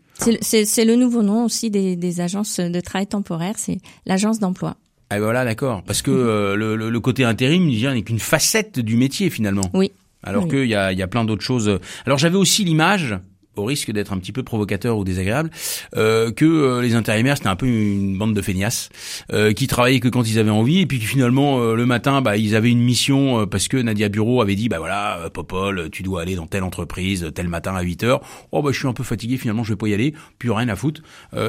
[0.40, 3.55] C'est le nouveau nom aussi des, des agences de travail temporaire.
[3.57, 4.77] C'est l'agence d'emploi.
[5.11, 5.83] Ah voilà, d'accord.
[5.85, 9.70] Parce que euh, le, le, côté intérim n'est qu'une facette du métier finalement.
[9.72, 9.92] Oui.
[10.25, 11.79] Alors qu'il y a, y a plein d'autres choses.
[12.05, 13.16] Alors j'avais aussi l'image
[13.57, 15.51] au risque d'être un petit peu provocateur ou désagréable,
[15.97, 18.88] euh, que euh, les intérimaires c'était un peu une bande de feignasses
[19.33, 20.81] euh, qui travaillaient que quand ils avaient envie.
[20.81, 24.09] Et puis finalement euh, le matin bah ils avaient une mission euh, parce que Nadia
[24.09, 27.83] Bureau avait dit bah voilà Popol tu dois aller dans telle entreprise tel matin à
[27.83, 28.21] 8 heures.
[28.53, 30.14] Oh bah je suis un peu fatigué finalement je vais pas y aller.
[30.38, 31.03] Puis rien à foutre.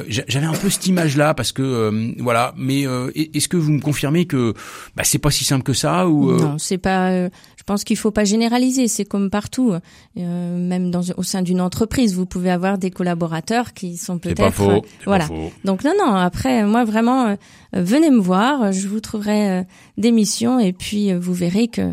[0.08, 2.54] J'avais un peu cette image là parce que voilà.
[2.56, 2.82] Mais
[3.14, 4.54] est-ce que vous me confirmez que
[4.96, 7.28] bah c'est pas si simple que ça ou non c'est pas
[7.68, 8.88] pense qu'il faut pas généraliser.
[8.88, 9.74] C'est comme partout,
[10.16, 14.62] euh, même dans, au sein d'une entreprise, vous pouvez avoir des collaborateurs qui sont peut-être
[14.62, 15.28] euh, voilà.
[15.64, 16.14] Donc non, non.
[16.14, 17.36] Après, moi vraiment, euh,
[17.74, 18.72] venez me voir.
[18.72, 19.66] Je vous trouverai
[19.98, 21.92] des missions et puis vous verrez que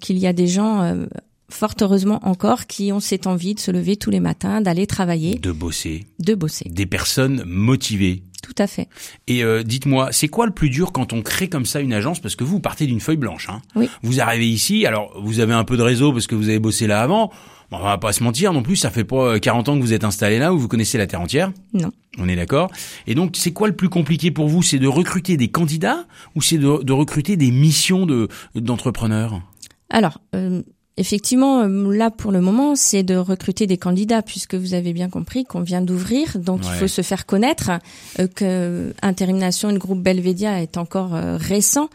[0.00, 1.06] qu'il y a des gens
[1.48, 5.36] fort heureusement encore, qui ont cette envie de se lever tous les matins, d'aller travailler.
[5.36, 6.04] De bosser.
[6.18, 6.68] De bosser.
[6.68, 8.22] Des personnes motivées.
[8.42, 8.88] Tout à fait.
[9.26, 12.20] Et euh, dites-moi, c'est quoi le plus dur quand on crée comme ça une agence?
[12.20, 13.48] Parce que vous partez d'une feuille blanche.
[13.50, 13.60] Hein.
[13.74, 13.88] Oui.
[14.02, 16.86] Vous arrivez ici, alors vous avez un peu de réseau parce que vous avez bossé
[16.86, 17.32] là avant.
[17.70, 19.80] Bon, on va pas se mentir non plus, ça fait pas 40 euh, ans que
[19.80, 21.50] vous êtes installé là, où vous connaissez la terre entière?
[21.74, 21.90] Non.
[22.18, 22.70] On est d'accord.
[23.08, 24.62] Et donc, c'est quoi le plus compliqué pour vous?
[24.62, 29.42] C'est de recruter des candidats ou c'est de, de recruter des missions de d'entrepreneurs?
[29.90, 30.62] Alors, euh,
[30.96, 35.08] effectivement, euh, là pour le moment, c'est de recruter des candidats, puisque vous avez bien
[35.08, 37.70] compris qu'on vient d'ouvrir, donc il faut se faire connaître,
[38.18, 41.88] euh, que Intérim Nation et le groupe Belvedia est encore euh, récent,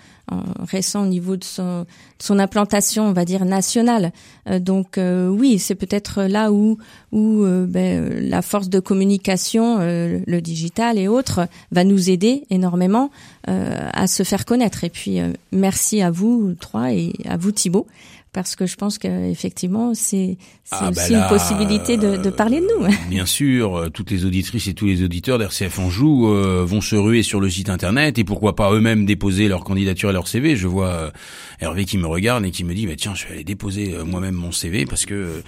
[0.59, 1.85] récent au niveau de son,
[2.17, 4.13] son implantation, on va dire nationale.
[4.59, 6.77] donc oui, c'est peut-être là où
[7.11, 13.11] où ben, la force de communication, le digital et autres, va nous aider énormément
[13.45, 14.85] à se faire connaître.
[14.85, 15.19] Et puis
[15.51, 17.87] merci à vous trois et à vous Thibault
[18.33, 20.37] parce que je pense qu'effectivement, c'est
[20.71, 22.87] ah aussi bah une possibilité de, de, parler de nous.
[23.09, 26.95] Bien sûr, euh, toutes les auditrices et tous les auditeurs d'RCF Anjou euh, vont se
[26.95, 30.55] ruer sur le site internet et pourquoi pas eux-mêmes déposer leur candidature et leur CV.
[30.55, 31.11] Je vois euh,
[31.59, 34.35] Hervé qui me regarde et qui me dit bah, tiens, je vais aller déposer moi-même
[34.35, 35.43] mon CV parce que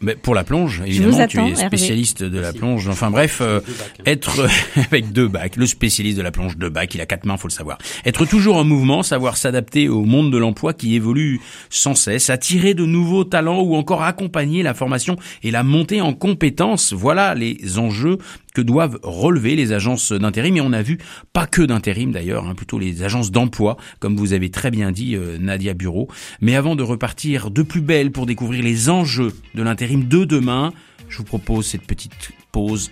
[0.00, 2.88] bah, pour la plonge, évidemment, tu es spécialiste de la plonge.
[2.88, 3.60] Enfin bref, hein.
[4.06, 7.36] être avec deux bacs, le spécialiste de la plonge deux bacs, il a quatre mains,
[7.36, 7.76] faut le savoir.
[8.06, 12.74] Être toujours en mouvement, savoir s'adapter au monde de l'emploi qui évolue sans cesse, attirer
[12.74, 16.92] de nouveaux talents ou encore accompagner la formation et la montée en compétences.
[16.92, 18.18] Voilà les enjeux
[18.54, 20.56] que doivent relever les agences d'intérim.
[20.56, 20.98] Et on a vu
[21.32, 25.16] pas que d'intérim d'ailleurs, hein, plutôt les agences d'emploi, comme vous avez très bien dit
[25.16, 26.08] euh, Nadia Bureau.
[26.40, 30.72] Mais avant de repartir de plus belle pour découvrir les enjeux de l'intérim de demain,
[31.08, 32.90] je vous propose cette petite pause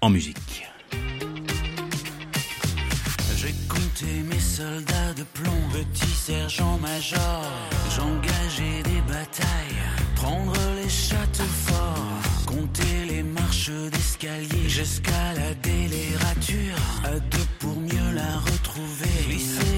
[0.00, 0.67] en musique.
[4.58, 7.42] Mes soldats de plomb, petit sergent-major,
[7.94, 9.82] j'engageais des batailles,
[10.16, 18.14] prendre les châteaux forts, compter les marches d'escalier, j'escaladais les ratures, à deux pour mieux
[18.14, 19.77] la retrouver, glisser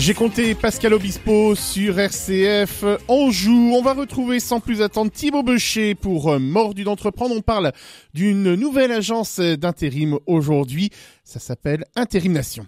[0.00, 3.72] J'ai compté Pascal Obispo sur RCF Anjou.
[3.74, 7.34] On va retrouver sans plus attendre Thibaut Becher pour euh, Mordu d'entreprendre.
[7.36, 7.72] On parle
[8.14, 10.88] d'une nouvelle agence d'intérim aujourd'hui.
[11.22, 12.66] Ça s'appelle Intérim Nation.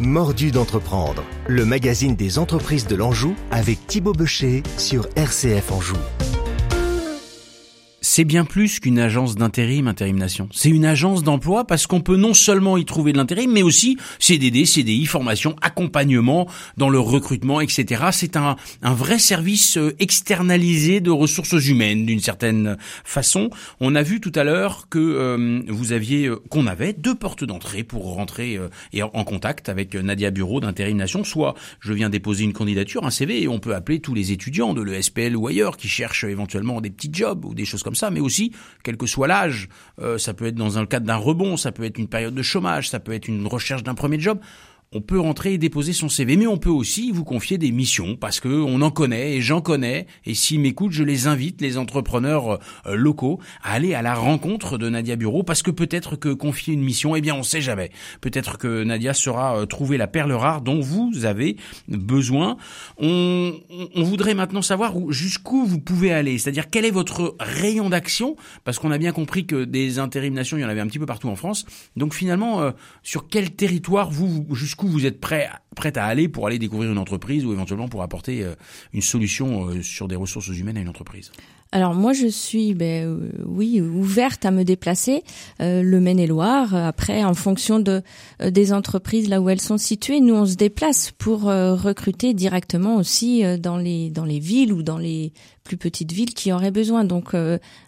[0.00, 5.96] Mordu d'entreprendre, le magazine des entreprises de l'Anjou avec Thibaut Becher sur RCF Anjou.
[8.12, 10.48] C'est bien plus qu'une agence d'intérim, Intérim Nation.
[10.50, 13.98] C'est une agence d'emploi parce qu'on peut non seulement y trouver de l'intérim, mais aussi
[14.18, 18.06] CDD, CDI, formation, accompagnement dans le recrutement, etc.
[18.10, 23.48] C'est un, un vrai service euh, externalisé de ressources humaines d'une certaine façon.
[23.78, 27.44] On a vu tout à l'heure que euh, vous aviez, euh, qu'on avait deux portes
[27.44, 31.22] d'entrée pour rentrer euh, et en, contact avec euh, Nadia Bureau d'Intérim Nation.
[31.22, 34.74] Soit je viens déposer une candidature, un CV, et on peut appeler tous les étudiants
[34.74, 37.99] de l'ESPL ou ailleurs qui cherchent éventuellement des petits jobs ou des choses comme ça,
[38.08, 39.68] mais aussi, quel que soit l'âge,
[40.00, 42.42] euh, ça peut être dans un cadre d'un rebond, ça peut être une période de
[42.42, 44.38] chômage, ça peut être une recherche d'un premier job.
[44.92, 48.16] On peut rentrer et déposer son CV, mais on peut aussi vous confier des missions
[48.16, 50.08] parce que on en connaît et j'en connais.
[50.24, 54.78] Et s'ils m'écoutent, je les invite, les entrepreneurs euh, locaux, à aller à la rencontre
[54.78, 57.92] de Nadia Bureau parce que peut-être que confier une mission, eh bien, on sait jamais.
[58.20, 62.56] Peut-être que Nadia sera euh, trouver la perle rare dont vous avez besoin.
[62.98, 63.54] On,
[63.94, 68.80] on voudrait maintenant savoir jusqu'où vous pouvez aller, c'est-à-dire quel est votre rayon d'action, parce
[68.80, 71.28] qu'on a bien compris que des intérimations, il y en avait un petit peu partout
[71.28, 71.64] en France.
[71.94, 72.72] Donc finalement, euh,
[73.04, 76.98] sur quel territoire vous, jusqu'où vous êtes prêt, prête à aller pour aller découvrir une
[76.98, 78.54] entreprise ou éventuellement pour apporter euh,
[78.92, 81.32] une solution euh, sur des ressources humaines à une entreprise?
[81.72, 85.22] Alors moi je suis ben euh, oui ouverte à me déplacer
[85.60, 86.74] le Maine-et-Loire.
[86.74, 88.02] Après en fonction de
[88.44, 93.44] des entreprises là où elles sont situées nous on se déplace pour recruter directement aussi
[93.60, 97.04] dans les dans les villes ou dans les plus petites villes qui auraient besoin.
[97.04, 97.36] Donc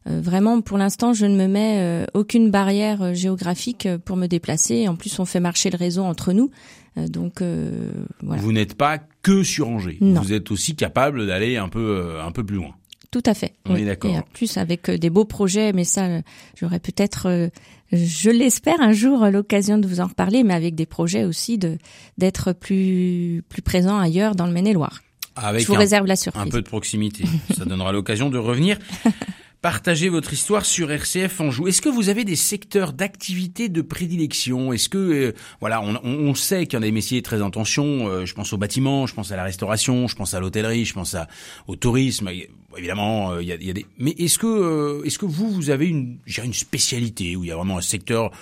[0.06, 4.86] vraiment pour l'instant je ne me mets aucune barrière géographique pour me déplacer.
[4.86, 6.52] En plus on fait marcher le réseau entre nous
[6.96, 7.90] donc euh,
[8.22, 8.40] voilà.
[8.42, 9.98] Vous n'êtes pas que sur Angers.
[10.00, 12.74] Vous êtes aussi capable d'aller un peu euh, un peu plus loin.
[13.10, 13.54] Tout à fait.
[13.66, 14.10] On est d'accord.
[14.10, 16.22] Et en plus avec des beaux projets, mais ça,
[16.58, 17.50] j'aurais peut-être,
[17.92, 21.76] je l'espère un jour l'occasion de vous en reparler, mais avec des projets aussi de
[22.16, 25.02] d'être plus plus présent ailleurs dans le Maine-et-Loire.
[25.36, 26.42] Avec je vous réserve la surprise.
[26.42, 27.24] Un peu de proximité.
[27.56, 28.78] ça donnera l'occasion de revenir.
[29.62, 31.68] Partagez votre histoire sur RCF Anjou.
[31.68, 34.72] Est-ce que vous avez des secteurs d'activité de prédilection?
[34.72, 37.50] Est-ce que euh, voilà, on, on, sait qu'il y en a des métiers très en
[37.52, 38.08] tension.
[38.08, 40.94] Euh, je pense au bâtiment, je pense à la restauration, je pense à l'hôtellerie, je
[40.94, 41.28] pense à,
[41.68, 42.28] au tourisme.
[42.76, 43.86] Évidemment, euh, il y, a, y, a, des.
[43.98, 47.56] Mais est-ce que est-ce que vous vous avez une, une spécialité où il y a
[47.56, 48.32] vraiment un secteur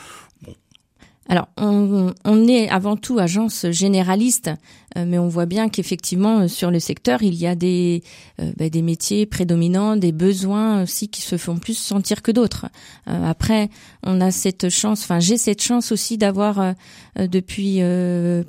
[1.31, 4.51] alors, on, est avant tout agence généraliste,
[4.97, 8.03] euh, mais on voit bien qu'effectivement, euh, sur le secteur, il y a des,
[8.41, 12.67] euh, bah, des métiers prédominants, des besoins aussi qui se font plus sentir que d'autres.
[13.07, 13.71] après,
[14.03, 16.75] on a cette chance, enfin j'ai cette chance aussi d'avoir,
[17.17, 17.81] depuis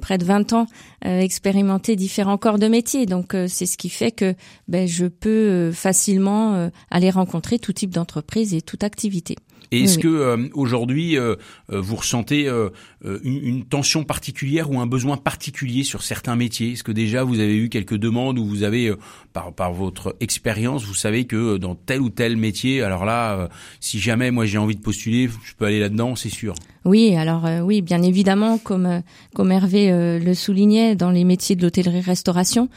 [0.02, 0.65] près de 20 ans,
[1.04, 3.06] expérimenté différents corps de métiers.
[3.06, 4.34] Donc, c'est ce qui fait que
[4.67, 9.36] ben, je peux facilement aller rencontrer tout type d'entreprise et toute activité.
[9.71, 11.36] Et est-ce que euh, aujourd'hui euh,
[11.71, 12.49] euh, vous ressentez
[13.03, 16.73] une, une, tension particulière ou un besoin particulier sur certains métiers?
[16.73, 18.93] Est-ce que déjà vous avez eu quelques demandes où vous avez,
[19.33, 23.99] par, par votre expérience, vous savez que dans tel ou tel métier, alors là, si
[23.99, 26.53] jamais moi j'ai envie de postuler, je peux aller là-dedans, c'est sûr.
[26.83, 29.03] Oui, alors oui, bien évidemment, comme
[29.35, 32.69] comme Hervé le soulignait, dans les métiers de l'hôtellerie-restauration,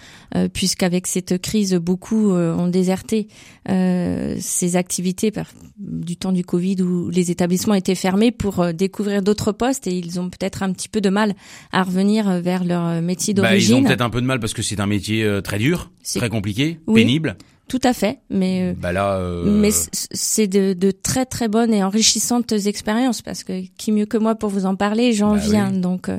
[0.52, 3.28] puisqu'avec cette crise, beaucoup ont déserté
[3.66, 5.46] ces activités par,
[5.78, 9.96] du temps du Covid où les établissements étaient fermés pour euh, découvrir d'autres postes et
[9.96, 11.34] ils ont peut-être un petit peu de mal
[11.72, 13.56] à revenir euh, vers leur euh, métier d'origine.
[13.56, 15.90] Bah, ils ont peut-être un peu de mal parce que c'est un métier très dur,
[16.16, 17.36] très compliqué, pénible.
[17.66, 22.52] Tout à fait, mais bah là, mais c'est de, de, très très bonnes et enrichissantes
[22.52, 25.70] expériences parce que qui mieux que moi pour vous en parler, j'en bah viens.
[25.70, 26.10] Donc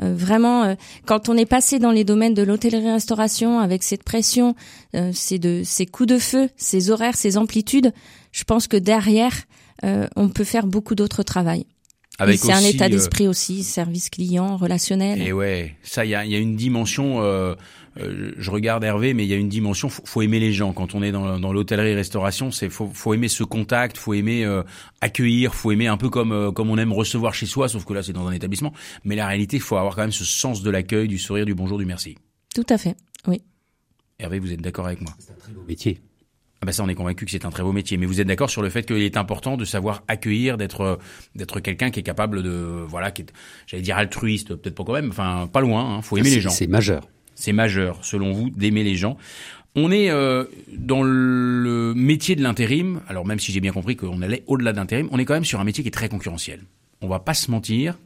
[0.00, 4.56] vraiment, quand on est passé dans les domaines de l'hôtellerie-restauration avec cette pression,
[5.12, 7.92] ces de ces coups de feu, ces horaires, ces amplitudes,
[8.32, 9.34] je pense que derrière,
[9.84, 11.66] euh, on peut faire beaucoup d'autres travail.
[12.18, 15.22] C'est un état euh, d'esprit aussi, service client, relationnel.
[15.22, 17.22] Et ouais, ça, il y a, y a, une dimension.
[17.22, 17.54] Euh,
[17.98, 19.88] euh, je regarde Hervé, mais il y a une dimension.
[19.88, 22.50] Faut, faut aimer les gens quand on est dans, dans l'hôtellerie-restauration.
[22.50, 24.62] C'est faut, faut aimer ce contact, faut aimer euh,
[25.00, 28.02] accueillir, faut aimer un peu comme comme on aime recevoir chez soi, sauf que là
[28.02, 28.72] c'est dans un établissement.
[29.04, 31.54] Mais la réalité, il faut avoir quand même ce sens de l'accueil, du sourire, du
[31.54, 32.16] bonjour, du merci.
[32.52, 32.96] Tout à fait,
[33.28, 33.42] oui.
[34.18, 35.12] Hervé, vous êtes d'accord avec moi?
[35.20, 36.00] C'est un très beau métier.
[36.60, 37.96] Ah bah ça, on est convaincu que c'est un très beau métier.
[37.98, 40.98] Mais vous êtes d'accord sur le fait qu'il est important de savoir accueillir, d'être
[41.36, 43.32] d'être quelqu'un qui est capable de voilà, qui est,
[43.66, 45.96] j'allais dire altruiste, peut-être pas quand même, enfin pas loin.
[45.96, 46.50] Hein, faut aimer les gens.
[46.50, 47.08] C'est majeur.
[47.36, 49.16] C'est majeur, selon vous, d'aimer les gens.
[49.76, 50.44] On est euh,
[50.76, 53.00] dans le métier de l'intérim.
[53.06, 55.60] Alors même si j'ai bien compris qu'on allait au-delà d'intérim, on est quand même sur
[55.60, 56.62] un métier qui est très concurrentiel.
[57.00, 57.96] On va pas se mentir.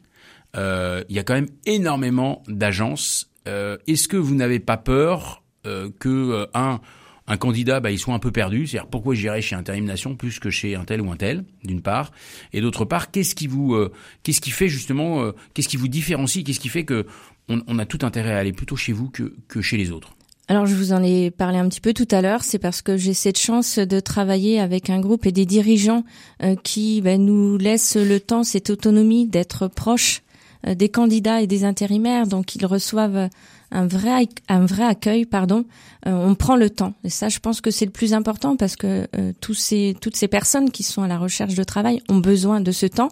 [0.54, 3.30] Euh, il y a quand même énormément d'agences.
[3.48, 6.80] Euh, est-ce que vous n'avez pas peur que un
[7.26, 8.66] un candidat, bah, il soit un peu perdu.
[8.66, 11.82] C'est-à-dire pourquoi j'irai chez Intérim Nation plus que chez un tel ou un tel, d'une
[11.82, 12.12] part,
[12.52, 15.88] et d'autre part, qu'est-ce qui vous, euh, qu'est-ce qui fait justement, euh, qu'est-ce qui vous
[15.88, 17.06] différencie, qu'est-ce qui fait que
[17.48, 20.14] on, a tout intérêt à aller plutôt chez vous que, que chez les autres?
[20.48, 22.96] Alors je vous en ai parlé un petit peu tout à l'heure, c'est parce que
[22.96, 26.04] j'ai cette chance de travailler avec un groupe et des dirigeants
[26.42, 30.22] euh, qui bah, nous laissent le temps, cette autonomie d'être proches
[30.64, 33.28] des candidats et des intérimaires, donc ils reçoivent
[33.72, 35.64] un vrai un vrai accueil pardon
[36.06, 36.94] euh, on prend le temps.
[37.04, 40.16] Et ça je pense que c'est le plus important parce que euh, tous ces toutes
[40.16, 43.08] ces personnes qui sont à la recherche de travail ont besoin de ce temps.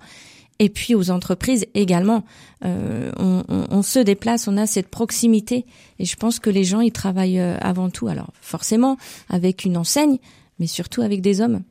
[0.59, 2.25] Et puis aux entreprises également
[2.65, 5.65] euh, on, on, on, se déplace on a cette proximité.
[5.99, 8.09] Et je pense que les gens ils travaillent avant tout.
[8.09, 10.19] Alors forcément avec une enseigne
[10.59, 11.63] mais surtout avec des hommes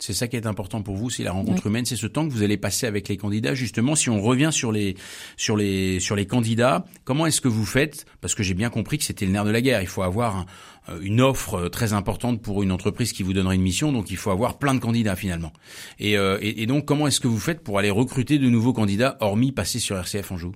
[0.00, 2.32] C'est ça qui est important pour vous, c'est la rencontre humaine, c'est ce temps que
[2.32, 3.54] vous allez passer avec les candidats.
[3.54, 4.96] Justement, si on revient sur les
[5.36, 8.06] sur les sur les candidats, comment est-ce que vous faites?
[8.22, 9.82] Parce que j'ai bien compris que c'était le nerf de la guerre.
[9.82, 10.46] Il faut avoir
[10.88, 14.10] euh, une offre euh, très importante pour une entreprise qui vous donnerait une mission, donc
[14.10, 15.52] il faut avoir plein de candidats finalement.
[15.98, 18.72] Et, euh, et, et donc, comment est-ce que vous faites pour aller recruter de nouveaux
[18.72, 20.52] candidats, hormis passer sur RCF Anjou?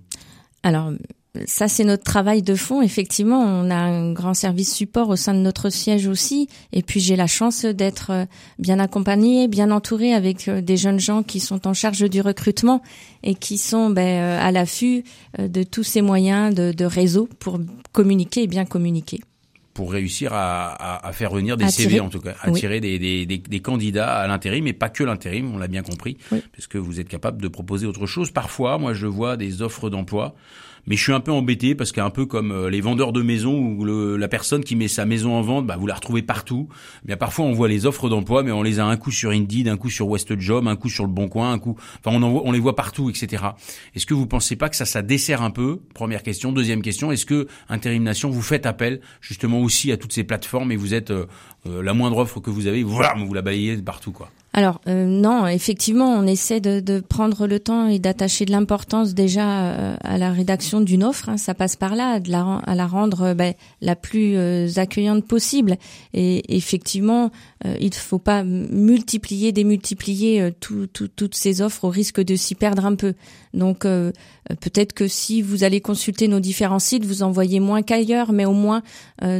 [0.63, 0.93] Alors,
[1.47, 2.81] ça, c'est notre travail de fond.
[2.81, 6.49] Effectivement, on a un grand service support au sein de notre siège aussi.
[6.73, 8.25] Et puis, j'ai la chance d'être euh,
[8.61, 12.83] bien accompagnée, bien entourée avec euh, des jeunes gens qui sont en charge du recrutement
[13.25, 15.03] et qui sont ben, euh, à l'affût
[15.39, 17.59] de tous ces moyens de, de réseau pour
[17.93, 19.21] communiquer et bien communiquer
[19.73, 23.61] pour réussir à, à, faire venir des CV en tout cas, attirer des, des, des,
[23.61, 27.09] candidats à l'intérim, mais pas que l'intérim, on l'a bien compris, parce que vous êtes
[27.09, 28.31] capable de proposer autre chose.
[28.31, 30.37] Parfois, moi, je vois des offres d'emploi
[30.87, 33.59] mais je suis un peu embêté parce qu'un peu comme euh, les vendeurs de maisons
[33.59, 36.69] ou la personne qui met sa maison en vente, bah, vous la retrouvez partout.
[37.19, 39.77] Parfois on voit les offres d'emploi, mais on les a un coup sur Indeed, un
[39.77, 41.77] coup sur WestJob, un coup sur le Bon Coin, un coup.
[42.05, 43.45] Enfin, on, on les voit partout, etc.
[43.95, 45.81] Est-ce que vous pensez pas que ça, ça dessert un peu?
[45.95, 46.53] Première question.
[46.53, 50.73] Deuxième question, est-ce que Intérim Nation vous faites appel justement aussi à toutes ces plateformes
[50.73, 51.27] et vous êtes euh,
[51.67, 55.07] euh, la moindre offre que vous avez, voilà, vous la balayez partout, quoi alors euh,
[55.07, 59.97] non, effectivement, on essaie de, de prendre le temps et d'attacher de l'importance déjà euh,
[60.05, 61.29] à la rédaction d'une offre.
[61.29, 64.39] Hein, ça passe par là, de la, à la rendre euh, ben, la plus
[64.79, 65.77] accueillante possible.
[66.13, 67.33] Et effectivement,
[67.65, 72.87] il ne faut pas multiplier, démultiplier tout, toutes ces offres au risque de s'y perdre
[72.87, 73.15] un peu.
[73.53, 78.33] Donc peut-être que si vous allez consulter nos différents sites, vous en voyez moins qu'ailleurs,
[78.33, 78.83] mais au moins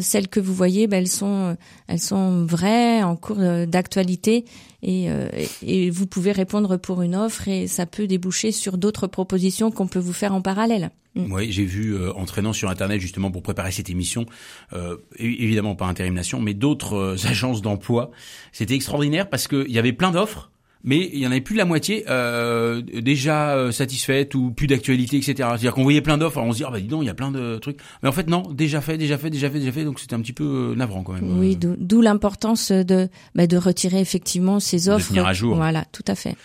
[0.01, 1.57] celles que vous voyez, ben, elles sont
[1.87, 2.14] elles sont
[2.45, 4.45] vraies, en cours d'actualité
[4.83, 5.29] et, euh,
[5.63, 9.87] et, vous pouvez répondre pour une offre et ça peut déboucher sur d'autres propositions qu'on
[9.87, 10.91] peut vous faire en parallèle.
[11.15, 11.33] Mm.
[11.33, 14.27] Oui, j'ai vu euh, entraînant sur internet justement pour préparer cette émission,
[14.73, 18.11] euh, évidemment pas Intérim Nation, mais d'autres euh, agences d'emploi.
[18.53, 20.51] C'était extraordinaire parce qu'il y avait plein d'offres
[20.85, 24.67] mais il y en avait plus de la moitié euh, déjà euh, satisfaites ou plus
[24.67, 25.35] d'actualité, etc.
[25.37, 27.15] C'est-à-dire qu'on voyait plein d'offres, on se dit ah bah dis donc il y a
[27.15, 29.85] plein de trucs, mais en fait non, déjà fait, déjà fait, déjà fait, déjà fait,
[29.85, 31.39] donc c'était un petit peu euh, navrant quand même.
[31.39, 35.13] Oui, d'où l'importance de bah, de retirer effectivement ces offres.
[35.13, 35.57] De à jour.
[35.57, 36.37] Voilà, tout à fait.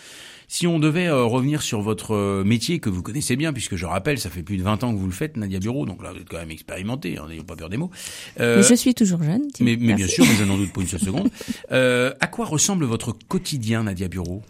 [0.52, 3.86] Si on devait euh, revenir sur votre euh, métier que vous connaissez bien, puisque je
[3.86, 6.12] rappelle, ça fait plus de 20 ans que vous le faites, Nadia Bureau, donc là
[6.12, 7.92] vous êtes quand même expérimenté, hein, n'ayez pas peur des mots.
[8.40, 9.44] Euh, mais je suis toujours jeune.
[9.60, 11.30] Mais, mais bien sûr, mais je n'en doute pas une seule seconde.
[11.72, 14.42] Euh, à quoi ressemble votre quotidien, Nadia Bureau?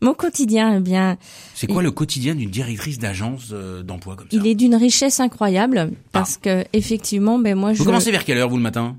[0.00, 1.18] Mon quotidien, eh bien.
[1.54, 3.50] C'est quoi le quotidien d'une directrice d'agence
[3.84, 4.36] d'emploi comme ça?
[4.36, 6.44] Il est d'une richesse incroyable parce ah.
[6.44, 7.78] que effectivement, ben moi je.
[7.78, 8.96] Vous commencez vers quelle heure vous le matin?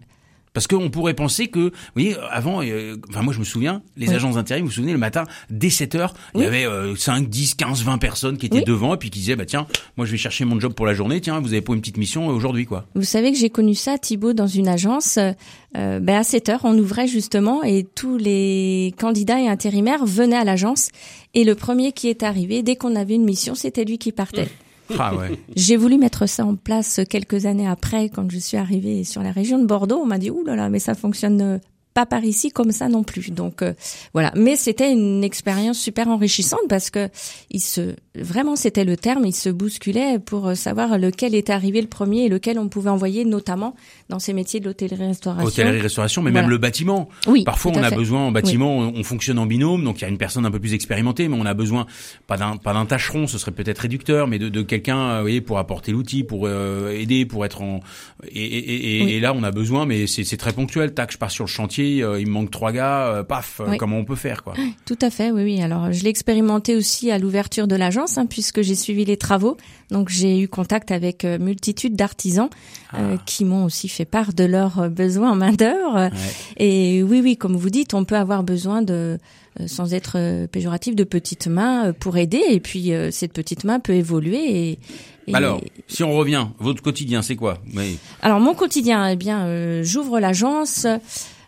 [0.57, 4.15] Parce qu'on pourrait penser que, vous voyez, avant, euh, enfin moi je me souviens, les
[4.15, 7.53] agences d'intérim, vous vous souvenez, le matin, dès 7 heures, il y avait 5, 10,
[7.53, 10.17] 15, 20 personnes qui étaient devant et puis qui disaient, bah tiens, moi je vais
[10.17, 12.87] chercher mon job pour la journée, tiens, vous avez pas une petite mission aujourd'hui, quoi.
[12.95, 15.19] Vous savez que j'ai connu ça, Thibaut, dans une agence.
[15.19, 20.37] Euh, ben à 7 heures, on ouvrait justement et tous les candidats et intérimaires venaient
[20.37, 20.89] à l'agence
[21.35, 24.47] et le premier qui est arrivé, dès qu'on avait une mission, c'était lui qui partait.
[24.97, 25.13] Ah.
[25.55, 29.31] J'ai voulu mettre ça en place quelques années après, quand je suis arrivée sur la
[29.31, 29.99] région de Bordeaux.
[30.01, 31.59] On m'a dit, ouh là là, mais ça fonctionne
[31.97, 33.31] pas par ici comme ça non plus.
[33.31, 33.73] Donc euh,
[34.13, 37.09] voilà, mais c'était une expérience super enrichissante parce que
[37.49, 41.87] il se vraiment c'était le terme, il se bousculait pour savoir lequel était arrivé le
[41.87, 43.73] premier et lequel on pouvait envoyer notamment
[44.09, 45.47] dans ces métiers de l'hôtellerie-restauration.
[45.47, 47.09] Hôtellerie-restauration, mais même le bâtiment.
[47.25, 47.43] Oui.
[47.43, 50.19] Parfois on a besoin en bâtiment, on fonctionne en binôme, donc il y a une
[50.19, 51.87] personne un peu plus expérimentée, mais on a besoin
[52.27, 55.23] pas d'un pas d'un tâcheron, ce serait peut-être réducteur, mais de, de quelqu'un, euh, vous
[55.23, 57.79] voyez, pour apporter l'outil, pour euh, aider, pour être en
[58.31, 60.93] et, et, et, là on a besoin, mais c'est très ponctuel.
[60.93, 63.75] Tac, je pars sur le chantier euh, il me manque trois gars, euh, paf, euh,
[63.77, 64.53] comment on peut faire quoi
[64.85, 65.61] Tout à fait, oui, oui.
[65.61, 69.57] Alors je l'ai expérimenté aussi à l'ouverture de l'agence, hein, puisque j'ai suivi les travaux.
[69.91, 72.49] Donc j'ai eu contact avec multitude d'artisans
[72.91, 72.97] ah.
[73.25, 76.09] qui m'ont aussi fait part de leurs besoins en main d'œuvre.
[76.57, 79.17] Et oui, oui, comme vous dites, on peut avoir besoin de
[79.65, 82.41] sans être péjoratif, de petites mains pour aider.
[82.49, 84.79] Et puis cette petite main peut évoluer.
[85.27, 87.59] Et, Alors, si on revient, votre quotidien, c'est quoi?
[88.21, 90.85] Alors mon quotidien, eh bien, j'ouvre l'agence.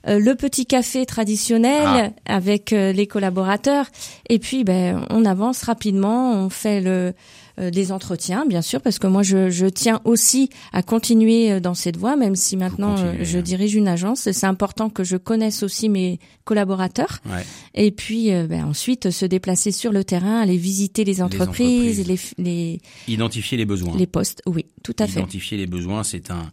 [0.08, 2.10] Euh, le petit café traditionnel ah.
[2.26, 3.88] avec euh, les collaborateurs.
[4.30, 7.14] Et puis, ben, on avance rapidement, on fait le
[7.60, 11.74] euh, des entretiens, bien sûr, parce que moi, je, je, tiens aussi à continuer dans
[11.74, 13.42] cette voie, même si maintenant je hein.
[13.42, 14.32] dirige une agence.
[14.32, 17.20] C'est important que je connaisse aussi mes collaborateurs.
[17.26, 17.46] Ouais.
[17.74, 22.80] Et puis, ben, ensuite, se déplacer sur le terrain, aller visiter les entreprises, les, les,
[23.10, 24.42] identifier les besoins, les postes.
[24.46, 25.20] Oui, tout à fait.
[25.20, 26.50] Identifier les besoins, c'est un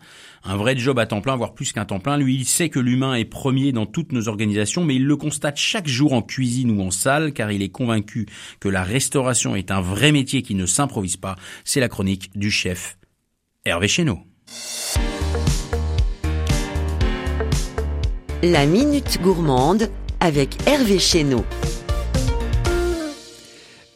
[0.49, 2.17] un vrai job à temps plein, voire plus qu'un temps plein.
[2.17, 5.57] Lui, il sait que l'humain est premier dans toutes nos organisations, mais il le constate
[5.57, 8.27] chaque jour en cuisine ou en salle, car il est convaincu
[8.61, 11.37] que la restauration est un vrai métier qui ne s'improvise pas.
[11.65, 12.97] C'est la chronique du chef
[13.65, 14.21] Hervé Chéneau.
[18.43, 19.91] La minute gourmande
[20.21, 21.45] avec Hervé Chéneau.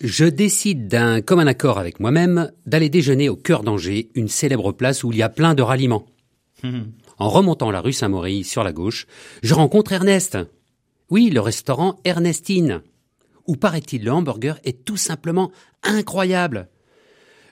[0.01, 5.05] Je décide d'un commun accord avec moi-même d'aller déjeuner au cœur d'Angers, une célèbre place
[5.05, 6.07] où il y a plein de ralliements.
[7.19, 9.07] En remontant la rue Saint-Maury sur la gauche,
[9.43, 10.39] je rencontre Ernest.
[11.11, 12.83] Oui, le restaurant Ernestine,
[13.47, 15.51] où paraît-il le hamburger est tout simplement
[15.83, 16.69] incroyable.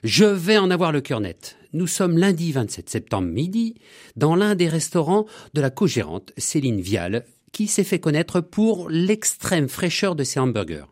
[0.03, 1.57] Je vais en avoir le cœur net.
[1.73, 3.75] Nous sommes lundi 27 septembre midi
[4.15, 9.67] dans l'un des restaurants de la co-gérante Céline Vial, qui s'est fait connaître pour l'extrême
[9.67, 10.85] fraîcheur de ses hamburgers.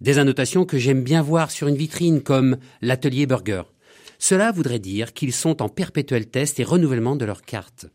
[0.00, 3.62] Des annotations que j'aime bien voir sur une vitrine comme l'atelier burger.
[4.18, 7.86] Cela voudrait dire qu'ils sont en perpétuel test et renouvellement de leurs cartes.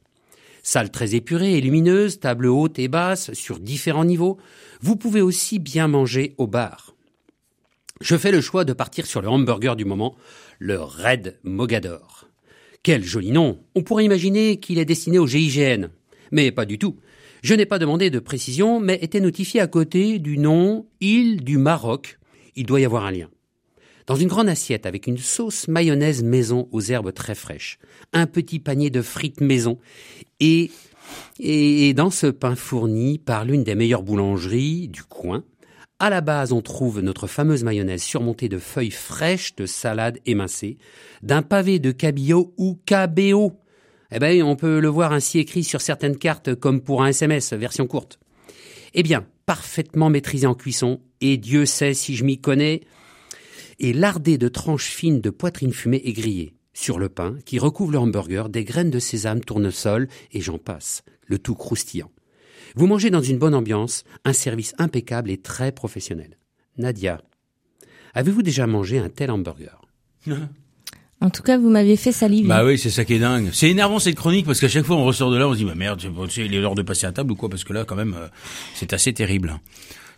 [0.64, 4.38] Salle très épurée et lumineuse, table haute et basse sur différents niveaux.
[4.82, 6.96] Vous pouvez aussi bien manger au bar.
[8.00, 10.16] Je fais le choix de partir sur le hamburger du moment,
[10.60, 12.28] le Red Mogador.
[12.84, 15.90] Quel joli nom On pourrait imaginer qu'il est destiné au GIGN.
[16.32, 16.98] Mais pas du tout.
[17.44, 21.58] Je n'ai pas demandé de précision, mais était notifié à côté du nom Île du
[21.58, 22.20] Maroc.
[22.56, 23.30] Il doit y avoir un lien.
[24.12, 27.80] Dans une grande assiette avec une sauce mayonnaise maison aux herbes très fraîches,
[28.12, 29.78] un petit panier de frites maison
[30.42, 30.70] et,
[31.40, 35.46] et dans ce pain fourni par l'une des meilleures boulangeries du coin,
[36.00, 40.78] à la base, on trouve notre fameuse mayonnaise surmontée de feuilles fraîches de salade émincée,
[41.24, 43.62] d'un pavé de cabillaud ou cabéo.
[44.12, 47.54] Eh ben, on peut le voir ainsi écrit sur certaines cartes comme pour un SMS
[47.54, 48.20] version courte.
[48.94, 52.82] Eh bien, parfaitement maîtrisé en cuisson, et Dieu sait si je m'y connais,
[53.82, 56.54] et lardé de tranches fines de poitrine fumée et grillée.
[56.74, 61.04] Sur le pain, qui recouvre le hamburger, des graines de sésame, tournesol, et j'en passe,
[61.26, 62.12] le tout croustillant.
[62.76, 66.38] Vous mangez dans une bonne ambiance, un service impeccable et très professionnel.
[66.78, 67.22] Nadia,
[68.14, 69.82] avez-vous déjà mangé un tel hamburger?
[71.24, 72.48] En tout cas, vous m'aviez fait saliver.
[72.48, 73.50] Bah oui, c'est ça qui est dingue.
[73.52, 75.66] C'est énervant cette chronique parce qu'à chaque fois on ressort de là, on se dit
[75.66, 76.02] bah merde,
[76.38, 78.28] il est l'heure de passer à table ou quoi Parce que là, quand même, euh,
[78.74, 79.60] c'est assez terrible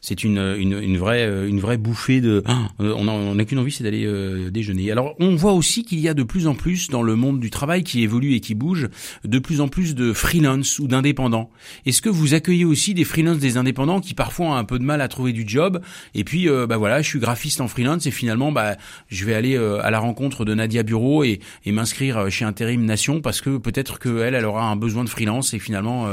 [0.03, 3.85] c'est une, une, une, vraie une vraie bouffée de ah, on n'a qu'une envie c'est
[3.85, 4.91] d'aller euh, déjeuner.
[4.91, 7.49] Alors on voit aussi qu'il y a de plus en plus dans le monde du
[7.49, 8.89] travail qui évolue et qui bouge
[9.23, 11.49] de plus en plus de freelance ou d'indépendants.
[11.85, 14.83] Est-ce que vous accueillez aussi des freelance des indépendants qui parfois ont un peu de
[14.83, 15.81] mal à trouver du job
[16.13, 18.75] et puis euh, bah voilà, je suis graphiste en freelance et finalement bah
[19.07, 22.83] je vais aller euh, à la rencontre de Nadia Bureau et, et m'inscrire chez Intérim
[22.83, 26.07] Nation parce que peut-être que elle elle aura un besoin de freelance et finalement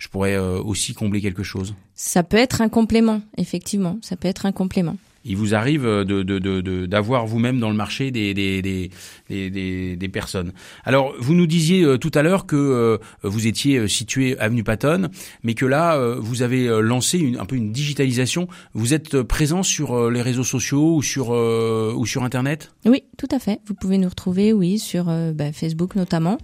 [0.00, 1.76] je pourrais aussi combler quelque chose.
[1.96, 3.98] Ça peut être un complément, effectivement.
[4.02, 4.96] Ça peut être un complément.
[5.28, 10.52] Il vous arrive de, d'avoir de, vous-même dans le marché des, des, des, des, personnes.
[10.84, 14.62] Alors, vous nous disiez euh, tout à l'heure que euh, vous étiez euh, situé avenue
[14.62, 15.08] Patton,
[15.42, 18.46] mais que là, vous avez lancé une, un peu une digitalisation.
[18.74, 22.70] Vous êtes présent sur les réseaux sociaux ou sur ou sur Internet?
[22.84, 23.60] Oui, tout à fait.
[23.66, 26.38] Vous pouvez nous retrouver, oui, sur bah, Facebook notamment,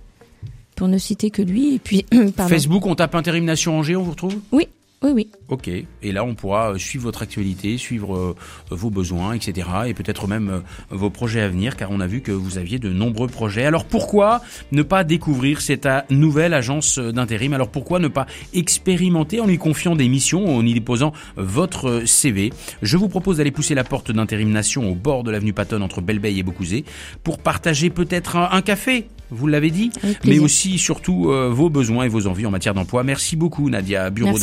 [0.75, 1.75] pour ne citer que lui.
[1.75, 2.05] Et puis,
[2.49, 4.37] Facebook, on tape Intérim Nation Angers, on vous retrouve?
[4.51, 4.67] Oui,
[5.03, 5.31] oui, oui.
[5.49, 5.69] Ok.
[5.69, 8.37] Et là, on pourra euh, suivre votre actualité, suivre euh,
[8.71, 9.69] vos besoins, etc.
[9.87, 12.79] Et peut-être même euh, vos projets à venir, car on a vu que vous aviez
[12.79, 13.65] de nombreux projets.
[13.65, 17.53] Alors pourquoi ne pas découvrir cette nouvelle agence d'intérim?
[17.53, 22.53] Alors pourquoi ne pas expérimenter en lui confiant des missions, en y déposant votre CV
[22.83, 26.01] Je vous propose d'aller pousser la porte d'Intérim Nation au bord de l'avenue Patton entre
[26.01, 26.85] Belleveille et Beaucouzé
[27.25, 29.91] pour partager peut-être un café vous l'avez dit,
[30.25, 33.03] mais aussi surtout euh, vos besoins et vos envies en matière d'emploi.
[33.03, 34.39] Merci beaucoup Nadia Bureau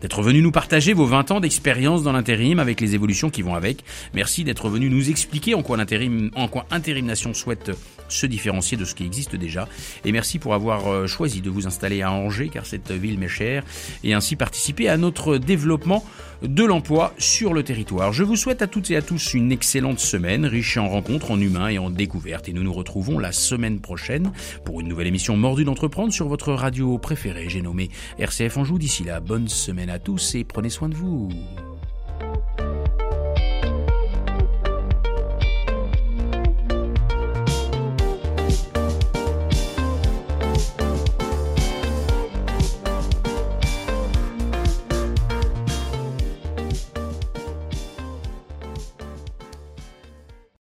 [0.00, 3.54] d'être venu nous partager vos 20 ans d'expérience dans l'intérim avec les évolutions qui vont
[3.54, 3.84] avec.
[4.14, 7.70] Merci d'être venu nous expliquer en quoi l'intérim en quoi Intérim Nation souhaite
[8.12, 9.68] se différencier de ce qui existe déjà.
[10.04, 13.28] Et merci pour avoir euh, choisi de vous installer à Angers, car cette ville m'est
[13.28, 13.64] chère,
[14.04, 16.04] et ainsi participer à notre développement
[16.42, 18.12] de l'emploi sur le territoire.
[18.12, 21.40] Je vous souhaite à toutes et à tous une excellente semaine, riche en rencontres, en
[21.40, 22.48] humains et en découvertes.
[22.48, 24.32] Et nous nous retrouvons la semaine prochaine
[24.64, 27.48] pour une nouvelle émission Mordu d'entreprendre sur votre radio préférée.
[27.48, 28.78] J'ai nommé RCF Anjou.
[28.78, 31.28] D'ici là, bonne semaine à tous et prenez soin de vous.